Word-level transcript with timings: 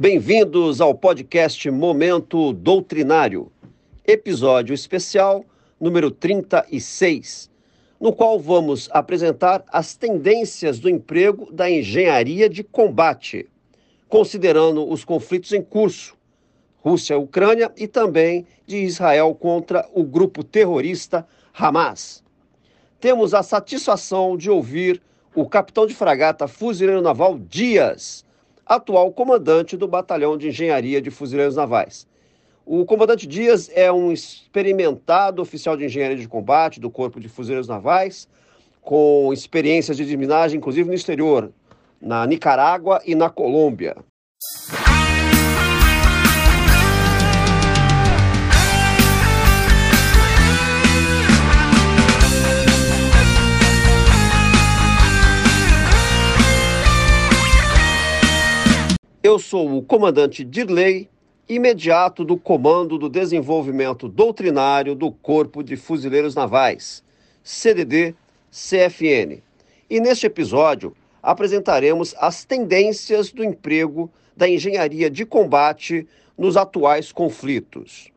Bem-vindos 0.00 0.80
ao 0.80 0.94
podcast 0.94 1.70
Momento 1.70 2.54
Doutrinário, 2.54 3.52
episódio 4.06 4.72
especial 4.72 5.44
número 5.78 6.10
36, 6.10 7.50
no 8.00 8.10
qual 8.10 8.40
vamos 8.40 8.88
apresentar 8.92 9.62
as 9.70 9.94
tendências 9.94 10.78
do 10.78 10.88
emprego 10.88 11.52
da 11.52 11.70
engenharia 11.70 12.48
de 12.48 12.64
combate, 12.64 13.46
considerando 14.08 14.90
os 14.90 15.04
conflitos 15.04 15.52
em 15.52 15.60
curso, 15.60 16.16
Rússia-Ucrânia 16.78 17.70
e 17.76 17.86
também 17.86 18.46
de 18.66 18.78
Israel 18.78 19.34
contra 19.34 19.86
o 19.92 20.02
grupo 20.02 20.42
terrorista 20.42 21.26
Hamas. 21.52 22.24
Temos 22.98 23.34
a 23.34 23.42
satisfação 23.42 24.34
de 24.34 24.48
ouvir 24.50 25.02
o 25.34 25.46
capitão 25.46 25.86
de 25.86 25.94
fragata 25.94 26.48
fuzileiro 26.48 27.02
naval 27.02 27.38
Dias 27.38 28.24
atual 28.70 29.10
comandante 29.10 29.76
do 29.76 29.88
Batalhão 29.88 30.38
de 30.38 30.46
Engenharia 30.46 31.02
de 31.02 31.10
Fuzileiros 31.10 31.56
Navais. 31.56 32.06
O 32.64 32.84
comandante 32.84 33.26
Dias 33.26 33.68
é 33.74 33.90
um 33.90 34.12
experimentado 34.12 35.42
oficial 35.42 35.76
de 35.76 35.86
engenharia 35.86 36.16
de 36.16 36.28
combate 36.28 36.78
do 36.78 36.88
Corpo 36.88 37.18
de 37.18 37.28
Fuzileiros 37.28 37.66
Navais, 37.66 38.28
com 38.80 39.32
experiências 39.32 39.96
de 39.96 40.04
desminagem, 40.04 40.58
inclusive 40.58 40.88
no 40.88 40.94
exterior, 40.94 41.50
na 42.00 42.24
Nicarágua 42.24 43.02
e 43.04 43.16
na 43.16 43.28
Colômbia. 43.28 43.96
Eu 59.30 59.38
sou 59.38 59.76
o 59.76 59.80
comandante 59.80 60.42
Dirley, 60.42 61.08
imediato 61.48 62.24
do 62.24 62.36
Comando 62.36 62.98
do 62.98 63.08
Desenvolvimento 63.08 64.08
Doutrinário 64.08 64.92
do 64.92 65.12
Corpo 65.12 65.62
de 65.62 65.76
Fuzileiros 65.76 66.34
Navais, 66.34 67.04
CDD-CFN. 67.44 69.40
E 69.88 70.00
neste 70.00 70.26
episódio 70.26 70.96
apresentaremos 71.22 72.12
as 72.18 72.44
tendências 72.44 73.30
do 73.30 73.44
emprego 73.44 74.10
da 74.36 74.48
engenharia 74.48 75.08
de 75.08 75.24
combate 75.24 76.08
nos 76.36 76.56
atuais 76.56 77.12
conflitos. 77.12 78.10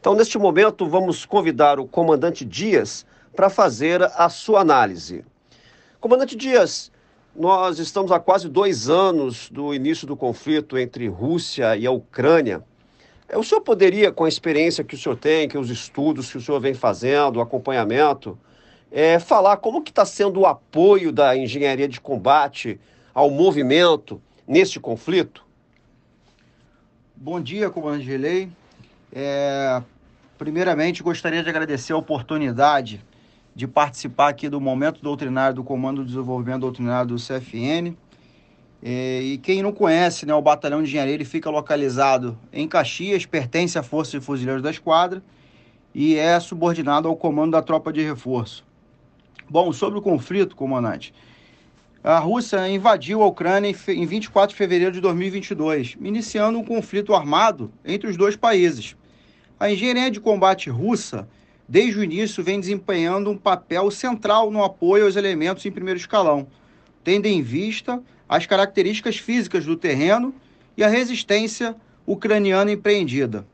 Então, 0.00 0.16
neste 0.16 0.36
momento, 0.38 0.88
vamos 0.88 1.24
convidar 1.24 1.78
o 1.78 1.86
comandante 1.86 2.44
Dias 2.44 3.06
para 3.40 3.48
fazer 3.48 4.02
a 4.02 4.28
sua 4.28 4.60
análise. 4.60 5.24
Comandante 5.98 6.36
Dias, 6.36 6.92
nós 7.34 7.78
estamos 7.78 8.12
há 8.12 8.20
quase 8.20 8.50
dois 8.50 8.90
anos 8.90 9.48
do 9.48 9.72
início 9.72 10.06
do 10.06 10.14
conflito 10.14 10.76
entre 10.76 11.08
Rússia 11.08 11.74
e 11.74 11.86
a 11.86 11.90
Ucrânia. 11.90 12.62
É, 13.26 13.38
o 13.38 13.42
senhor 13.42 13.62
poderia, 13.62 14.12
com 14.12 14.24
a 14.24 14.28
experiência 14.28 14.84
que 14.84 14.94
o 14.94 14.98
senhor 14.98 15.16
tem, 15.16 15.48
que 15.48 15.56
os 15.56 15.70
estudos 15.70 16.30
que 16.30 16.36
o 16.36 16.40
senhor 16.42 16.60
vem 16.60 16.74
fazendo, 16.74 17.36
o 17.36 17.40
acompanhamento, 17.40 18.38
é, 18.92 19.18
falar 19.18 19.56
como 19.56 19.80
que 19.80 19.90
está 19.90 20.04
sendo 20.04 20.40
o 20.40 20.46
apoio 20.46 21.10
da 21.10 21.34
engenharia 21.34 21.88
de 21.88 21.98
combate 21.98 22.78
ao 23.14 23.30
movimento 23.30 24.20
neste 24.46 24.78
conflito? 24.78 25.42
Bom 27.16 27.40
dia, 27.40 27.70
comandante 27.70 28.04
de 28.04 28.18
lei. 28.18 28.50
É, 29.10 29.82
primeiramente, 30.36 31.02
gostaria 31.02 31.42
de 31.42 31.48
agradecer 31.48 31.94
a 31.94 31.96
oportunidade 31.96 33.02
de 33.54 33.66
participar 33.66 34.28
aqui 34.28 34.48
do 34.48 34.60
momento 34.60 35.02
doutrinário 35.02 35.56
do 35.56 35.64
Comando 35.64 36.02
de 36.02 36.08
Desenvolvimento 36.08 36.60
Doutrinário 36.60 37.08
do 37.08 37.16
CFN. 37.16 37.96
É, 38.82 39.20
e 39.22 39.38
quem 39.38 39.62
não 39.62 39.72
conhece, 39.72 40.24
né, 40.24 40.34
o 40.34 40.40
Batalhão 40.40 40.82
de 40.82 40.88
Engenharia 40.88 41.14
ele 41.14 41.24
fica 41.24 41.50
localizado 41.50 42.38
em 42.52 42.66
Caxias, 42.66 43.26
pertence 43.26 43.78
à 43.78 43.82
Força 43.82 44.18
de 44.18 44.24
Fuzileiros 44.24 44.62
da 44.62 44.70
Esquadra 44.70 45.22
e 45.94 46.16
é 46.16 46.38
subordinado 46.40 47.08
ao 47.08 47.16
comando 47.16 47.52
da 47.52 47.62
tropa 47.62 47.92
de 47.92 48.00
reforço. 48.02 48.64
Bom, 49.48 49.72
sobre 49.72 49.98
o 49.98 50.02
conflito, 50.02 50.54
comandante, 50.54 51.12
a 52.02 52.18
Rússia 52.18 52.66
invadiu 52.68 53.22
a 53.22 53.26
Ucrânia 53.26 53.74
em 53.88 54.06
24 54.06 54.50
de 54.50 54.56
fevereiro 54.56 54.92
de 54.92 55.00
2022, 55.00 55.98
iniciando 56.00 56.58
um 56.58 56.64
conflito 56.64 57.14
armado 57.14 57.70
entre 57.84 58.08
os 58.08 58.16
dois 58.16 58.36
países. 58.36 58.96
A 59.58 59.70
engenharia 59.70 60.10
de 60.10 60.20
combate 60.20 60.70
russa 60.70 61.28
desde 61.70 62.00
o 62.00 62.02
início, 62.02 62.42
vem 62.42 62.58
desempenhando 62.58 63.30
um 63.30 63.36
papel 63.36 63.92
central 63.92 64.50
no 64.50 64.64
apoio 64.64 65.04
aos 65.04 65.14
elementos 65.14 65.64
em 65.64 65.70
primeiro 65.70 66.00
escalão, 66.00 66.48
tendo 67.04 67.26
em 67.26 67.40
vista 67.42 68.02
as 68.28 68.44
características 68.44 69.18
físicas 69.18 69.64
do 69.64 69.76
terreno 69.76 70.34
e 70.76 70.82
a 70.82 70.88
resistência 70.88 71.76
ucraniana 72.04 72.72
empreendida. 72.72 73.46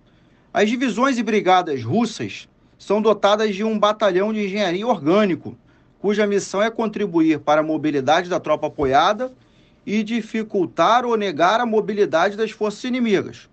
As 0.50 0.70
divisões 0.70 1.18
e 1.18 1.22
brigadas 1.22 1.84
russas 1.84 2.48
são 2.78 3.02
dotadas 3.02 3.54
de 3.54 3.62
um 3.62 3.78
batalhão 3.78 4.32
de 4.32 4.46
engenharia 4.46 4.86
orgânico, 4.86 5.54
cuja 5.98 6.26
missão 6.26 6.62
é 6.62 6.70
contribuir 6.70 7.40
para 7.40 7.60
a 7.60 7.64
mobilidade 7.64 8.30
da 8.30 8.40
tropa 8.40 8.68
apoiada 8.68 9.30
e 9.84 10.02
dificultar 10.02 11.04
ou 11.04 11.18
negar 11.18 11.60
a 11.60 11.66
mobilidade 11.66 12.34
das 12.34 12.50
forças 12.50 12.82
inimigas. 12.84 13.46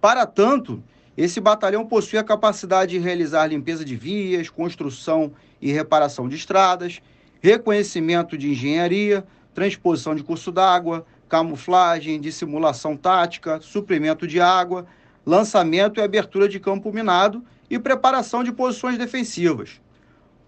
Para 0.00 0.24
tanto, 0.26 0.80
esse 1.16 1.40
batalhão 1.40 1.86
possui 1.86 2.18
a 2.18 2.24
capacidade 2.24 2.92
de 2.92 2.98
realizar 2.98 3.46
limpeza 3.46 3.84
de 3.84 3.96
vias, 3.96 4.50
construção 4.50 5.32
e 5.60 5.72
reparação 5.72 6.28
de 6.28 6.36
estradas, 6.36 7.00
reconhecimento 7.40 8.36
de 8.36 8.50
engenharia, 8.50 9.24
transposição 9.54 10.14
de 10.14 10.22
curso 10.22 10.52
d'água, 10.52 11.06
camuflagem, 11.28 12.20
dissimulação 12.20 12.96
tática, 12.96 13.60
suprimento 13.60 14.26
de 14.26 14.40
água, 14.40 14.86
lançamento 15.24 15.98
e 15.98 16.02
abertura 16.02 16.48
de 16.48 16.60
campo 16.60 16.92
minado 16.92 17.42
e 17.70 17.78
preparação 17.78 18.44
de 18.44 18.52
posições 18.52 18.98
defensivas. 18.98 19.80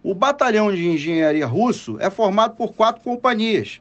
O 0.03 0.15
batalhão 0.15 0.73
de 0.73 0.87
engenharia 0.87 1.47
russo 1.47 1.97
é 1.99 2.11
formado 2.11 2.55
por 2.55 2.75
quatro 2.75 3.03
companhias: 3.03 3.81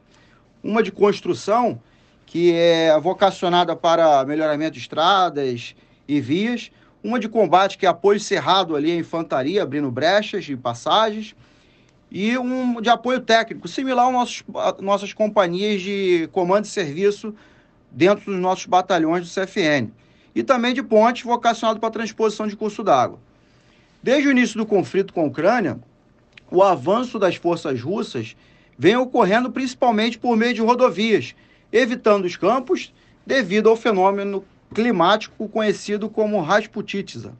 uma 0.62 0.82
de 0.82 0.90
construção, 0.90 1.80
que 2.26 2.52
é 2.52 2.98
vocacionada 2.98 3.76
para 3.76 4.24
melhoramento 4.24 4.72
de 4.72 4.80
estradas 4.80 5.76
e 6.08 6.20
vias, 6.20 6.70
uma 7.02 7.18
de 7.18 7.28
combate, 7.28 7.78
que 7.78 7.86
é 7.86 7.88
apoio 7.88 8.18
cerrado 8.18 8.74
ali 8.74 8.90
à 8.90 8.96
infantaria, 8.96 9.62
abrindo 9.62 9.90
brechas 9.90 10.48
e 10.48 10.56
passagens, 10.56 11.34
e 12.10 12.36
um 12.38 12.80
de 12.80 12.88
apoio 12.88 13.20
técnico, 13.20 13.68
similar 13.68 14.06
às 14.06 14.12
nossos, 14.12 14.44
nossas 14.80 15.12
companhias 15.12 15.82
de 15.82 16.28
comando 16.32 16.64
e 16.64 16.68
serviço 16.68 17.34
dentro 17.90 18.32
dos 18.32 18.40
nossos 18.40 18.66
batalhões 18.66 19.28
do 19.28 19.32
CFN. 19.32 19.90
E 20.34 20.42
também 20.42 20.72
de 20.72 20.82
ponte 20.82 21.24
vocacionado 21.24 21.80
para 21.80 21.90
transposição 21.90 22.46
de 22.46 22.56
curso 22.56 22.82
d'água. 22.82 23.18
Desde 24.02 24.28
o 24.28 24.30
início 24.30 24.56
do 24.56 24.64
conflito 24.64 25.12
com 25.12 25.22
a 25.22 25.26
Ucrânia, 25.26 25.78
o 26.50 26.62
avanço 26.62 27.18
das 27.18 27.36
forças 27.36 27.80
russas 27.82 28.36
vem 28.78 28.96
ocorrendo 28.96 29.50
principalmente 29.50 30.18
por 30.18 30.36
meio 30.36 30.54
de 30.54 30.62
rodovias, 30.62 31.34
evitando 31.72 32.24
os 32.24 32.36
campos 32.36 32.92
devido 33.26 33.68
ao 33.68 33.76
fenômeno 33.76 34.44
climático 34.74 35.48
conhecido 35.48 36.08
como 36.08 36.40
Rasputitsa, 36.40 37.32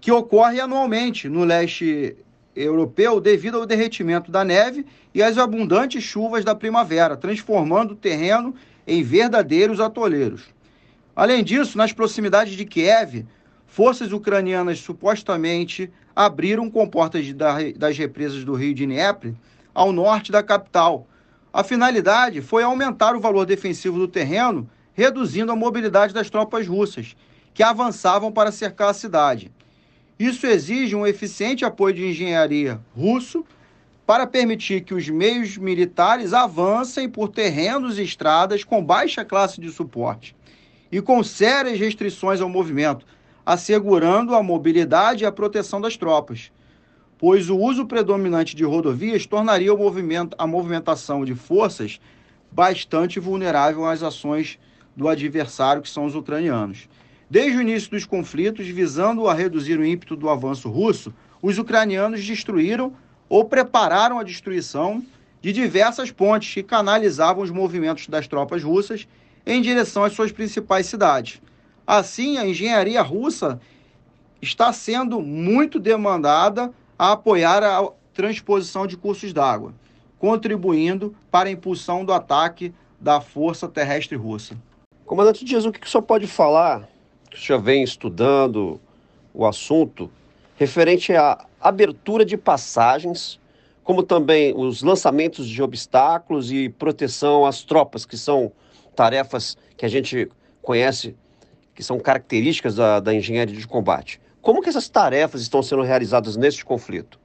que 0.00 0.12
ocorre 0.12 0.60
anualmente 0.60 1.28
no 1.28 1.44
leste 1.44 2.16
europeu 2.54 3.20
devido 3.20 3.58
ao 3.58 3.66
derretimento 3.66 4.30
da 4.30 4.44
neve 4.44 4.84
e 5.14 5.22
às 5.22 5.38
abundantes 5.38 6.02
chuvas 6.02 6.44
da 6.44 6.54
primavera, 6.54 7.16
transformando 7.16 7.92
o 7.92 7.96
terreno 7.96 8.54
em 8.86 9.02
verdadeiros 9.02 9.80
atoleiros. 9.80 10.44
Além 11.14 11.42
disso, 11.44 11.78
nas 11.78 11.92
proximidades 11.92 12.54
de 12.54 12.64
Kiev, 12.64 13.26
forças 13.66 14.12
ucranianas 14.12 14.80
supostamente 14.80 15.90
abriram 16.14 16.70
comportas 16.70 17.26
das 17.76 17.96
represas 17.96 18.44
do 18.44 18.54
rio 18.54 18.74
Dnieper 18.74 19.34
ao 19.74 19.92
norte 19.92 20.30
da 20.30 20.42
capital. 20.42 21.06
A 21.52 21.62
finalidade 21.62 22.40
foi 22.40 22.62
aumentar 22.62 23.14
o 23.14 23.20
valor 23.20 23.46
defensivo 23.46 23.98
do 23.98 24.08
terreno 24.08 24.68
reduzindo 24.94 25.52
a 25.52 25.56
mobilidade 25.56 26.12
das 26.12 26.30
tropas 26.30 26.66
russas, 26.66 27.16
que 27.54 27.62
avançavam 27.62 28.32
para 28.32 28.52
cercar 28.52 28.90
a 28.90 28.94
cidade. 28.94 29.50
Isso 30.18 30.46
exige 30.46 30.94
um 30.94 31.06
eficiente 31.06 31.64
apoio 31.64 31.94
de 31.94 32.06
engenharia 32.06 32.80
russo 32.96 33.44
para 34.06 34.26
permitir 34.26 34.82
que 34.82 34.94
os 34.94 35.08
meios 35.08 35.56
militares 35.56 36.32
avancem 36.32 37.08
por 37.08 37.28
terrenos 37.28 37.98
e 37.98 38.02
estradas 38.02 38.64
com 38.64 38.84
baixa 38.84 39.24
classe 39.24 39.60
de 39.60 39.70
suporte 39.70 40.36
e 40.90 41.00
com 41.00 41.22
sérias 41.22 41.78
restrições 41.78 42.40
ao 42.40 42.48
movimento, 42.48 43.06
assegurando 43.44 44.34
a 44.34 44.42
mobilidade 44.42 45.24
e 45.24 45.26
a 45.26 45.32
proteção 45.32 45.80
das 45.80 45.96
tropas, 45.96 46.52
pois 47.16 47.48
o 47.48 47.56
uso 47.56 47.86
predominante 47.86 48.54
de 48.54 48.64
rodovias 48.64 49.26
tornaria 49.26 49.74
movimento, 49.74 50.36
a 50.38 50.46
movimentação 50.46 51.24
de 51.24 51.34
forças 51.34 51.98
bastante 52.50 53.18
vulnerável 53.18 53.86
às 53.86 54.02
ações 54.02 54.58
do 54.96 55.08
adversário, 55.08 55.82
que 55.82 55.88
são 55.88 56.04
os 56.04 56.14
ucranianos. 56.14 56.88
Desde 57.28 57.56
o 57.56 57.62
início 57.62 57.90
dos 57.90 58.04
conflitos, 58.04 58.66
visando 58.66 59.26
a 59.26 59.34
reduzir 59.34 59.78
o 59.78 59.84
ímpeto 59.84 60.14
do 60.14 60.28
avanço 60.28 60.68
russo, 60.68 61.14
os 61.40 61.58
ucranianos 61.58 62.24
destruíram 62.24 62.92
ou 63.28 63.44
prepararam 63.44 64.18
a 64.18 64.22
destruição 64.22 65.02
de 65.40 65.52
diversas 65.52 66.10
pontes 66.10 66.52
que 66.52 66.62
canalizavam 66.62 67.42
os 67.42 67.50
movimentos 67.50 68.06
das 68.06 68.28
tropas 68.28 68.62
russas 68.62 69.08
em 69.46 69.60
direção 69.60 70.04
às 70.04 70.12
suas 70.12 70.30
principais 70.30 70.86
cidades. 70.86 71.40
Assim, 71.86 72.38
a 72.38 72.46
engenharia 72.46 73.02
russa 73.02 73.60
está 74.40 74.72
sendo 74.72 75.20
muito 75.20 75.80
demandada 75.80 76.72
a 76.98 77.12
apoiar 77.12 77.62
a 77.64 77.88
transposição 78.12 78.86
de 78.86 78.96
cursos 78.96 79.32
d'água, 79.32 79.74
contribuindo 80.18 81.14
para 81.30 81.48
a 81.48 81.52
impulsão 81.52 82.04
do 82.04 82.12
ataque 82.12 82.72
da 83.00 83.20
Força 83.20 83.66
Terrestre 83.66 84.16
Russa. 84.16 84.56
Comandante 85.06 85.44
Dias, 85.44 85.64
o 85.64 85.72
que 85.72 85.86
o 85.86 85.90
senhor 85.90 86.02
pode 86.02 86.26
falar, 86.26 86.88
que 87.30 87.36
o 87.36 87.40
senhor 87.40 87.60
vem 87.60 87.82
estudando 87.82 88.80
o 89.34 89.44
assunto, 89.44 90.10
referente 90.56 91.12
à 91.14 91.44
abertura 91.60 92.24
de 92.24 92.36
passagens, 92.36 93.40
como 93.82 94.02
também 94.02 94.54
os 94.56 94.82
lançamentos 94.82 95.48
de 95.48 95.62
obstáculos 95.62 96.52
e 96.52 96.68
proteção 96.68 97.44
às 97.44 97.62
tropas, 97.62 98.06
que 98.06 98.16
são 98.16 98.52
tarefas 98.94 99.56
que 99.76 99.84
a 99.84 99.88
gente 99.88 100.30
conhece, 100.62 101.16
que 101.74 101.82
são 101.82 101.98
características 101.98 102.76
da, 102.76 103.00
da 103.00 103.12
engenharia 103.12 103.56
de 103.56 103.66
combate. 103.66 104.20
Como 104.40 104.62
que 104.62 104.68
essas 104.68 104.88
tarefas 104.88 105.42
estão 105.42 105.62
sendo 105.62 105.82
realizadas 105.82 106.36
neste 106.36 106.64
conflito? 106.64 107.18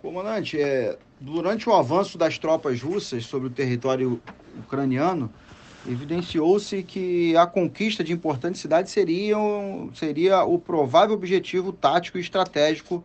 Comandante, 0.00 0.60
é, 0.60 0.96
durante 1.20 1.68
o 1.68 1.74
avanço 1.74 2.16
das 2.16 2.38
tropas 2.38 2.80
russas 2.80 3.24
sobre 3.26 3.48
o 3.48 3.50
território 3.50 4.22
ucraniano, 4.58 5.30
evidenciou-se 5.88 6.82
que 6.82 7.36
a 7.36 7.46
conquista 7.46 8.02
de 8.02 8.12
importantes 8.12 8.60
cidades 8.60 8.92
seria, 8.92 9.36
seria 9.94 10.44
o 10.44 10.58
provável 10.58 11.14
objetivo 11.14 11.72
tático 11.72 12.18
e 12.18 12.20
estratégico 12.20 13.04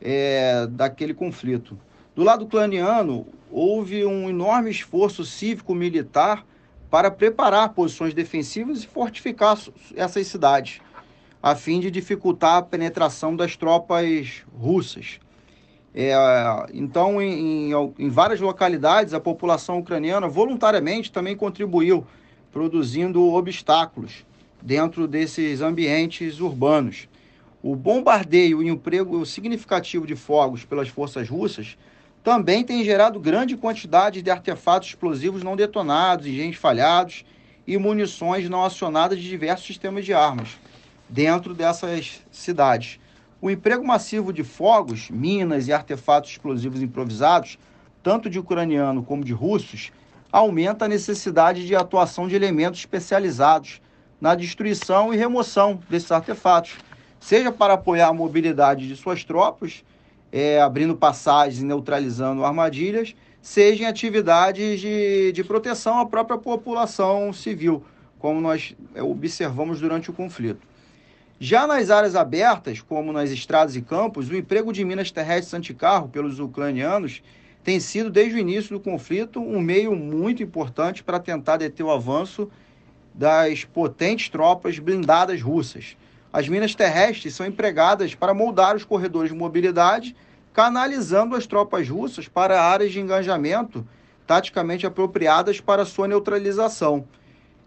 é, 0.00 0.66
daquele 0.68 1.14
conflito. 1.14 1.78
Do 2.14 2.22
lado 2.22 2.44
ucraniano, 2.44 3.26
houve 3.50 4.04
um 4.04 4.28
enorme 4.28 4.70
esforço 4.70 5.24
cívico-militar 5.24 6.44
para 6.90 7.10
preparar 7.10 7.70
posições 7.70 8.12
defensivas 8.12 8.82
e 8.82 8.86
fortificar 8.86 9.58
essas 9.96 10.26
cidades, 10.26 10.80
a 11.42 11.54
fim 11.54 11.80
de 11.80 11.90
dificultar 11.90 12.58
a 12.58 12.62
penetração 12.62 13.34
das 13.34 13.56
tropas 13.56 14.42
russas. 14.54 15.18
É, 15.94 16.14
então, 16.72 17.20
em, 17.20 17.70
em, 17.70 17.94
em, 17.98 18.08
várias 18.08 18.40
localidades, 18.40 19.12
a 19.12 19.20
população 19.20 19.78
ucraniana 19.78 20.26
voluntariamente 20.26 21.12
também 21.12 21.36
contribuiu, 21.36 22.06
produzindo 22.50 23.22
obstáculos 23.32 24.24
dentro 24.60 25.06
desses 25.06 25.60
ambientes 25.60 26.40
urbanos. 26.40 27.08
O 27.62 27.76
bombardeio 27.76 28.62
e 28.62 28.70
o 28.70 28.74
emprego 28.74 29.24
significativo 29.26 30.06
de 30.06 30.16
fogos 30.16 30.64
pelas 30.64 30.88
forças 30.88 31.28
russas 31.28 31.76
também 32.24 32.64
tem 32.64 32.84
gerado 32.84 33.20
grande 33.20 33.56
quantidade 33.56 34.22
de 34.22 34.30
artefatos 34.30 34.88
explosivos 34.88 35.42
não 35.42 35.56
detonados, 35.56 36.26
engenhos 36.26 36.56
falhados 36.56 37.24
e 37.66 37.76
munições 37.76 38.48
não 38.48 38.64
acionadas 38.64 39.18
de 39.18 39.28
diversos 39.28 39.66
sistemas 39.66 40.04
de 40.04 40.14
armas 40.14 40.56
dentro 41.08 41.52
dessas 41.52 42.22
cidades. 42.30 42.98
O 43.42 43.50
emprego 43.50 43.84
massivo 43.84 44.32
de 44.32 44.44
fogos, 44.44 45.10
minas 45.10 45.66
e 45.66 45.72
artefatos 45.72 46.30
explosivos 46.30 46.80
improvisados, 46.80 47.58
tanto 48.00 48.30
de 48.30 48.38
ucraniano 48.38 49.02
como 49.02 49.24
de 49.24 49.32
russos, 49.32 49.90
aumenta 50.30 50.84
a 50.84 50.88
necessidade 50.88 51.66
de 51.66 51.74
atuação 51.74 52.28
de 52.28 52.36
elementos 52.36 52.78
especializados 52.78 53.82
na 54.20 54.36
destruição 54.36 55.12
e 55.12 55.16
remoção 55.16 55.80
desses 55.90 56.12
artefatos, 56.12 56.76
seja 57.18 57.50
para 57.50 57.74
apoiar 57.74 58.10
a 58.10 58.12
mobilidade 58.12 58.86
de 58.86 58.94
suas 58.94 59.24
tropas, 59.24 59.82
é, 60.30 60.60
abrindo 60.60 60.94
passagens 60.94 61.60
e 61.60 61.64
neutralizando 61.64 62.44
armadilhas, 62.44 63.12
seja 63.40 63.82
em 63.82 63.86
atividades 63.86 64.80
de, 64.80 65.32
de 65.32 65.42
proteção 65.42 65.98
à 65.98 66.06
própria 66.06 66.38
população 66.38 67.32
civil, 67.32 67.82
como 68.20 68.40
nós 68.40 68.76
é, 68.94 69.02
observamos 69.02 69.80
durante 69.80 70.10
o 70.10 70.12
conflito. 70.12 70.64
Já 71.44 71.66
nas 71.66 71.90
áreas 71.90 72.14
abertas, 72.14 72.80
como 72.80 73.12
nas 73.12 73.32
estradas 73.32 73.74
e 73.74 73.82
campos, 73.82 74.30
o 74.30 74.36
emprego 74.36 74.72
de 74.72 74.84
minas 74.84 75.10
terrestres 75.10 75.52
anticarro 75.52 76.08
pelos 76.08 76.38
ucranianos 76.38 77.20
tem 77.64 77.80
sido, 77.80 78.08
desde 78.08 78.36
o 78.36 78.38
início 78.38 78.78
do 78.78 78.80
conflito, 78.80 79.40
um 79.40 79.60
meio 79.60 79.92
muito 79.92 80.40
importante 80.40 81.02
para 81.02 81.18
tentar 81.18 81.56
deter 81.56 81.84
o 81.84 81.90
avanço 81.90 82.48
das 83.12 83.64
potentes 83.64 84.28
tropas 84.28 84.78
blindadas 84.78 85.42
russas. 85.42 85.96
As 86.32 86.46
minas 86.46 86.76
terrestres 86.76 87.34
são 87.34 87.44
empregadas 87.44 88.14
para 88.14 88.32
moldar 88.32 88.76
os 88.76 88.84
corredores 88.84 89.32
de 89.32 89.36
mobilidade, 89.36 90.14
canalizando 90.52 91.34
as 91.34 91.44
tropas 91.44 91.88
russas 91.88 92.28
para 92.28 92.62
áreas 92.62 92.92
de 92.92 93.00
engajamento 93.00 93.84
taticamente 94.28 94.86
apropriadas 94.86 95.60
para 95.60 95.84
sua 95.84 96.06
neutralização. 96.06 97.04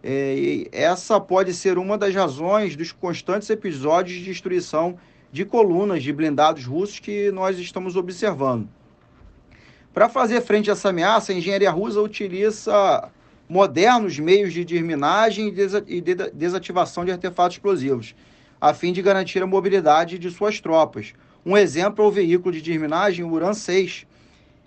É, 0.07 0.67
essa 0.71 1.19
pode 1.19 1.51
ser 1.51 1.79
uma 1.79 1.97
das 1.97 2.13
razões 2.13 2.75
dos 2.75 2.91
constantes 2.91 3.49
episódios 3.49 4.19
de 4.19 4.25
destruição 4.25 4.99
de 5.31 5.43
colunas 5.43 6.03
de 6.03 6.13
blindados 6.13 6.63
russos 6.63 6.99
que 6.99 7.31
nós 7.31 7.57
estamos 7.57 7.95
observando. 7.95 8.69
Para 9.91 10.07
fazer 10.07 10.41
frente 10.41 10.69
a 10.69 10.73
essa 10.73 10.89
ameaça, 10.89 11.31
a 11.31 11.35
engenharia 11.35 11.71
russa 11.71 11.99
utiliza 11.99 13.09
modernos 13.49 14.19
meios 14.19 14.53
de 14.53 14.63
desminagem 14.63 15.51
e 15.87 16.01
desativação 16.01 17.03
de 17.03 17.11
artefatos 17.11 17.57
explosivos, 17.57 18.13
a 18.61 18.75
fim 18.75 18.93
de 18.93 19.01
garantir 19.01 19.41
a 19.41 19.47
mobilidade 19.47 20.19
de 20.19 20.29
suas 20.29 20.59
tropas. 20.59 21.13
Um 21.43 21.57
exemplo 21.57 22.05
é 22.05 22.07
o 22.07 22.11
veículo 22.11 22.53
de 22.53 22.61
desminagem 22.61 23.25
Uran-6, 23.25 24.05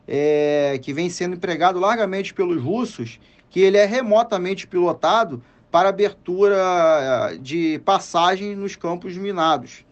é, 0.09 0.81
que 0.83 0.93
vem 0.93 1.09
sendo 1.09 1.37
empregado 1.37 1.79
largamente 1.79 2.35
pelos 2.35 2.61
russos 2.61 3.21
que 3.59 3.63
ele 3.63 3.77
é 3.77 3.85
remotamente 3.85 4.69
pilotado 4.69 5.43
para 5.69 5.89
abertura 5.89 6.55
eh, 6.57 7.39
de 7.39 7.81
passagem 7.85 8.55
nos 8.55 8.77
campos 8.77 9.17
minados. 9.17 9.85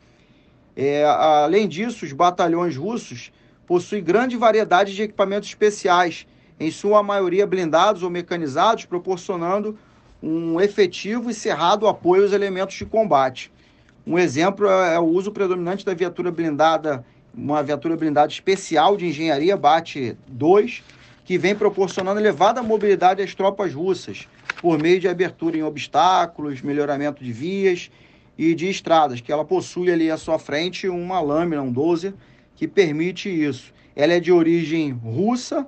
É, 0.76 1.04
além 1.04 1.66
disso, 1.66 2.04
os 2.04 2.12
batalhões 2.12 2.76
russos 2.76 3.32
possuem 3.66 4.04
grande 4.04 4.36
variedade 4.36 4.94
de 4.94 5.02
equipamentos 5.02 5.48
especiais, 5.48 6.28
em 6.60 6.70
sua 6.70 7.02
maioria 7.02 7.44
blindados 7.44 8.04
ou 8.04 8.08
mecanizados, 8.08 8.84
proporcionando 8.84 9.76
um 10.22 10.60
efetivo 10.60 11.28
e 11.28 11.34
cerrado 11.34 11.88
apoio 11.88 12.22
aos 12.22 12.32
elementos 12.32 12.76
de 12.76 12.86
combate. 12.86 13.50
Um 14.06 14.16
exemplo 14.16 14.68
é, 14.68 14.94
é 14.94 15.00
o 15.00 15.06
uso 15.06 15.32
predominante 15.32 15.84
da 15.84 15.92
viatura 15.92 16.30
blindada, 16.30 17.04
uma 17.34 17.64
viatura 17.64 17.96
blindada 17.96 18.30
especial 18.30 18.96
de 18.96 19.08
engenharia 19.08 19.56
BAT 19.56 20.16
2, 20.28 20.84
que 21.26 21.36
vem 21.36 21.56
proporcionando 21.56 22.20
elevada 22.20 22.62
mobilidade 22.62 23.20
às 23.20 23.34
tropas 23.34 23.74
russas, 23.74 24.28
por 24.60 24.80
meio 24.80 25.00
de 25.00 25.08
abertura 25.08 25.56
em 25.56 25.62
obstáculos, 25.62 26.62
melhoramento 26.62 27.22
de 27.22 27.32
vias 27.32 27.90
e 28.38 28.54
de 28.54 28.70
estradas, 28.70 29.20
que 29.20 29.32
ela 29.32 29.44
possui 29.44 29.90
ali 29.90 30.08
à 30.08 30.16
sua 30.16 30.38
frente 30.38 30.88
uma 30.88 31.20
lâmina, 31.20 31.60
um 31.60 31.72
12, 31.72 32.14
que 32.54 32.68
permite 32.68 33.28
isso. 33.28 33.74
Ela 33.96 34.14
é 34.14 34.20
de 34.20 34.30
origem 34.30 34.92
russa 34.92 35.66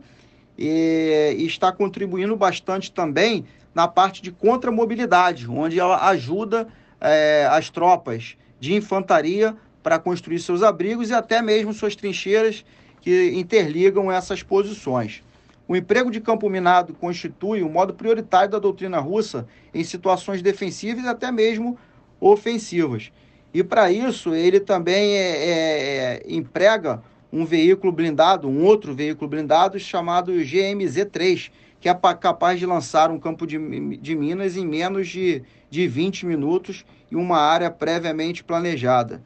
e, 0.56 1.34
está 1.40 1.72
contribuindo 1.72 2.36
bastante 2.36 2.92
também 2.92 3.44
na 3.74 3.88
parte 3.88 4.22
de 4.22 4.30
contramobilidade, 4.30 5.50
onde 5.50 5.80
ela 5.80 6.08
ajuda 6.08 6.68
é, 7.00 7.48
as 7.50 7.68
tropas 7.68 8.36
de 8.60 8.74
infantaria 8.74 9.56
para 9.82 9.98
construir 9.98 10.38
seus 10.38 10.62
abrigos 10.62 11.10
e 11.10 11.14
até 11.14 11.42
mesmo 11.42 11.72
suas 11.72 11.96
trincheiras 11.96 12.64
que 13.00 13.32
interligam 13.34 14.10
essas 14.10 14.40
posições. 14.40 15.22
O 15.68 15.76
emprego 15.76 16.10
de 16.10 16.18
campo 16.18 16.48
minado 16.48 16.94
constitui 16.94 17.62
o 17.62 17.68
modo 17.68 17.92
prioritário 17.92 18.50
da 18.50 18.58
doutrina 18.58 18.98
russa 18.98 19.46
em 19.74 19.84
situações 19.84 20.40
defensivas 20.40 21.04
e 21.04 21.08
até 21.08 21.30
mesmo 21.30 21.76
ofensivas. 22.18 23.12
E 23.52 23.62
para 23.62 23.92
isso, 23.92 24.34
ele 24.34 24.60
também 24.60 25.12
é, 25.12 25.20
é, 25.20 25.50
é, 25.50 26.22
emprega 26.26 27.02
um 27.30 27.44
veículo 27.44 27.92
blindado, 27.92 28.48
um 28.48 28.64
outro 28.64 28.94
veículo 28.94 29.28
blindado 29.28 29.78
chamado 29.78 30.32
GMZ-3, 30.32 31.50
que 31.78 31.88
é 31.90 31.94
capaz 31.94 32.58
de 32.58 32.64
lançar 32.64 33.10
um 33.10 33.18
campo 33.18 33.46
de, 33.46 33.58
de 33.98 34.16
minas 34.16 34.56
em 34.56 34.66
menos 34.66 35.06
de, 35.08 35.42
de 35.68 35.86
20 35.86 36.24
minutos 36.24 36.86
e 37.10 37.16
uma 37.16 37.38
área 37.38 37.70
previamente 37.70 38.42
planejada. 38.42 39.22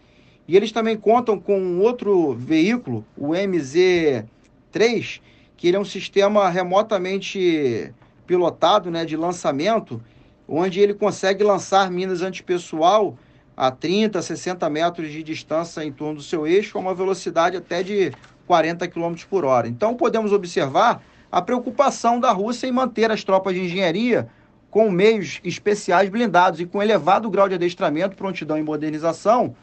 E 0.49 0.57
eles 0.57 0.73
também 0.73 0.97
contam 0.97 1.39
com 1.39 1.57
um 1.57 1.81
outro 1.81 2.35
veículo, 2.35 3.05
o 3.17 3.29
MZ-3, 3.29 5.21
que 5.63 5.69
ele 5.69 5.77
é 5.77 5.81
um 5.81 5.85
sistema 5.85 6.49
remotamente 6.49 7.95
pilotado 8.27 8.91
né, 8.91 9.05
de 9.05 9.17
lançamento, 9.17 10.03
onde 10.49 10.81
ele 10.81 10.93
consegue 10.93 11.45
lançar 11.45 11.89
minas 11.89 12.21
antipessoal 12.21 13.17
a 13.57 13.71
30, 13.71 14.21
60 14.21 14.69
metros 14.69 15.13
de 15.13 15.23
distância 15.23 15.85
em 15.85 15.93
torno 15.93 16.17
do 16.17 16.23
seu 16.25 16.49
eixo, 16.49 16.77
a 16.77 16.81
uma 16.81 16.93
velocidade 16.93 17.57
até 17.57 17.81
de 17.81 18.11
40 18.45 18.89
km 18.89 19.15
por 19.31 19.45
hora. 19.45 19.69
Então 19.69 19.95
podemos 19.95 20.33
observar 20.33 21.01
a 21.31 21.41
preocupação 21.41 22.19
da 22.19 22.33
Rússia 22.33 22.67
em 22.67 22.73
manter 22.73 23.13
as 23.13 23.23
tropas 23.23 23.55
de 23.55 23.61
engenharia 23.61 24.29
com 24.69 24.91
meios 24.91 25.39
especiais 25.45 26.11
blindados 26.11 26.59
e 26.59 26.67
com 26.67 26.83
elevado 26.83 27.31
grau 27.31 27.49
de 27.49 27.55
adestramento, 27.55 28.17
prontidão 28.17 28.59
e 28.59 28.63
modernização, 28.65 29.55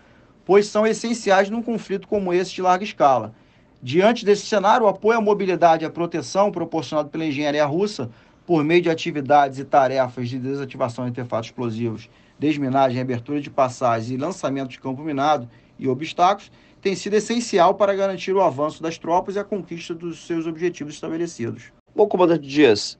pois 0.46 0.66
são 0.66 0.88
essenciais 0.88 1.50
num 1.50 1.62
conflito 1.62 2.08
como 2.08 2.34
esse 2.34 2.54
de 2.54 2.62
larga 2.62 2.86
escala. 2.86 3.36
Diante 3.82 4.26
desse 4.26 4.46
cenário, 4.46 4.86
o 4.86 4.90
apoio 4.90 5.20
à 5.20 5.22
mobilidade 5.22 5.86
e 5.86 5.88
à 5.88 5.90
proteção 5.90 6.52
proporcionado 6.52 7.10
pela 7.10 7.26
engenharia 7.26 7.66
russa 7.66 8.10
por 8.46 8.64
meio 8.64 8.82
de 8.82 8.90
atividades 8.90 9.58
e 9.58 9.64
tarefas 9.64 10.28
de 10.28 10.38
desativação 10.38 11.06
de 11.06 11.12
artefatos 11.12 11.50
explosivos, 11.50 12.10
desminagem, 12.38 13.00
abertura 13.00 13.40
de 13.40 13.50
passagens 13.50 14.12
e 14.12 14.18
lançamento 14.18 14.70
de 14.70 14.80
campo 14.80 15.02
minado 15.02 15.48
e 15.78 15.88
obstáculos, 15.88 16.52
tem 16.82 16.96
sido 16.96 17.14
essencial 17.14 17.76
para 17.76 17.94
garantir 17.94 18.34
o 18.34 18.42
avanço 18.42 18.82
das 18.82 18.98
tropas 18.98 19.36
e 19.36 19.40
a 19.40 19.44
conquista 19.44 19.94
dos 19.94 20.26
seus 20.26 20.46
objetivos 20.46 20.96
estabelecidos. 20.96 21.72
Bom, 21.96 22.08
comandante 22.08 22.48
Dias, 22.48 22.98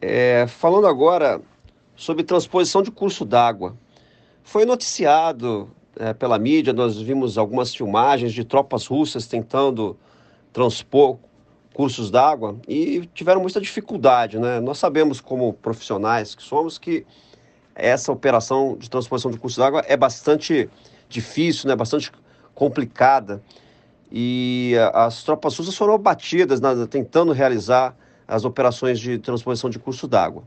é, 0.00 0.46
falando 0.46 0.86
agora 0.86 1.40
sobre 1.96 2.22
transposição 2.22 2.82
de 2.82 2.90
curso 2.90 3.24
d'água, 3.24 3.76
foi 4.42 4.64
noticiado 4.64 5.70
é, 5.96 6.12
pela 6.12 6.38
mídia, 6.38 6.72
nós 6.72 7.00
vimos 7.00 7.36
algumas 7.36 7.74
filmagens 7.74 8.32
de 8.32 8.44
tropas 8.44 8.86
russas 8.86 9.26
tentando 9.26 9.96
transpor 10.52 11.18
cursos 11.72 12.10
d'água 12.10 12.56
e 12.68 13.08
tiveram 13.14 13.40
muita 13.40 13.60
dificuldade, 13.60 14.38
né? 14.38 14.60
Nós 14.60 14.78
sabemos 14.78 15.20
como 15.20 15.52
profissionais 15.54 16.34
que 16.34 16.42
somos 16.42 16.78
que 16.78 17.06
essa 17.74 18.12
operação 18.12 18.76
de 18.78 18.90
transposição 18.90 19.30
de 19.30 19.38
cursos 19.38 19.58
d'água 19.58 19.82
é 19.86 19.96
bastante 19.96 20.68
difícil, 21.08 21.68
né? 21.68 21.76
Bastante 21.76 22.10
complicada 22.54 23.42
e 24.12 24.74
as 24.92 25.22
tropas 25.22 25.56
russas 25.56 25.76
foram 25.76 25.94
abatidas 25.94 26.60
né, 26.60 26.74
tentando 26.90 27.32
realizar 27.32 27.96
as 28.26 28.44
operações 28.44 28.98
de 28.98 29.18
transposição 29.18 29.70
de 29.70 29.78
curso 29.78 30.08
d'água. 30.08 30.42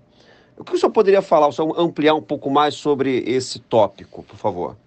O 0.58 0.64
que 0.64 0.74
o 0.74 0.78
senhor 0.78 0.92
poderia 0.92 1.22
falar, 1.22 1.48
o 1.48 1.52
senhor 1.52 1.74
ampliar 1.80 2.14
um 2.14 2.22
pouco 2.22 2.50
mais 2.50 2.76
sobre 2.76 3.24
esse 3.26 3.60
tópico, 3.60 4.22
por 4.24 4.36
favor? 4.36 4.78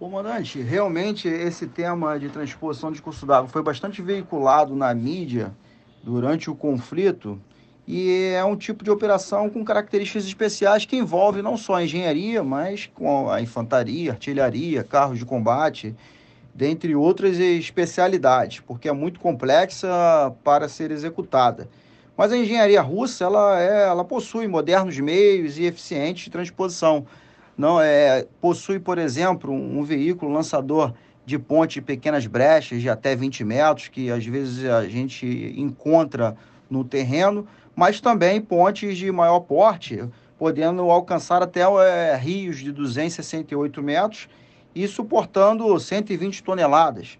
Comandante, 0.00 0.62
realmente 0.62 1.28
esse 1.28 1.66
tema 1.66 2.18
de 2.18 2.30
transposição 2.30 2.90
de 2.90 3.02
curso 3.02 3.26
d'água 3.26 3.50
foi 3.50 3.62
bastante 3.62 4.00
veiculado 4.00 4.74
na 4.74 4.94
mídia 4.94 5.54
durante 6.02 6.48
o 6.48 6.54
conflito 6.54 7.38
e 7.86 8.32
é 8.34 8.42
um 8.42 8.56
tipo 8.56 8.82
de 8.82 8.90
operação 8.90 9.50
com 9.50 9.62
características 9.62 10.24
especiais 10.24 10.86
que 10.86 10.96
envolve 10.96 11.42
não 11.42 11.54
só 11.54 11.74
a 11.74 11.84
engenharia, 11.84 12.42
mas 12.42 12.86
com 12.94 13.30
a 13.30 13.42
infantaria, 13.42 14.12
artilharia, 14.12 14.82
carros 14.82 15.18
de 15.18 15.26
combate, 15.26 15.94
dentre 16.54 16.96
outras 16.96 17.38
especialidades, 17.38 18.60
porque 18.60 18.88
é 18.88 18.92
muito 18.92 19.20
complexa 19.20 20.34
para 20.42 20.66
ser 20.66 20.90
executada. 20.90 21.68
Mas 22.16 22.32
a 22.32 22.38
engenharia 22.38 22.80
russa 22.80 23.24
ela, 23.24 23.60
é, 23.60 23.82
ela 23.88 24.02
possui 24.02 24.48
modernos 24.48 24.98
meios 24.98 25.58
e 25.58 25.64
eficientes 25.64 26.24
de 26.24 26.30
transposição 26.30 27.04
não 27.60 27.78
é 27.78 28.26
possui, 28.40 28.80
por 28.80 28.96
exemplo, 28.96 29.52
um, 29.52 29.80
um 29.80 29.84
veículo 29.84 30.32
lançador 30.32 30.94
de 31.26 31.38
ponte 31.38 31.74
de 31.74 31.82
pequenas 31.82 32.26
brechas 32.26 32.80
de 32.80 32.88
até 32.88 33.14
20 33.14 33.44
metros, 33.44 33.88
que 33.88 34.10
às 34.10 34.24
vezes 34.24 34.64
a 34.64 34.88
gente 34.88 35.54
encontra 35.56 36.34
no 36.70 36.82
terreno, 36.82 37.46
mas 37.76 38.00
também 38.00 38.40
pontes 38.40 38.96
de 38.96 39.12
maior 39.12 39.40
porte, 39.40 40.02
podendo 40.38 40.90
alcançar 40.90 41.42
até 41.42 41.60
é, 41.60 42.16
rios 42.16 42.60
de 42.60 42.72
268 42.72 43.82
metros 43.82 44.26
e 44.74 44.88
suportando 44.88 45.78
120 45.78 46.42
toneladas. 46.42 47.18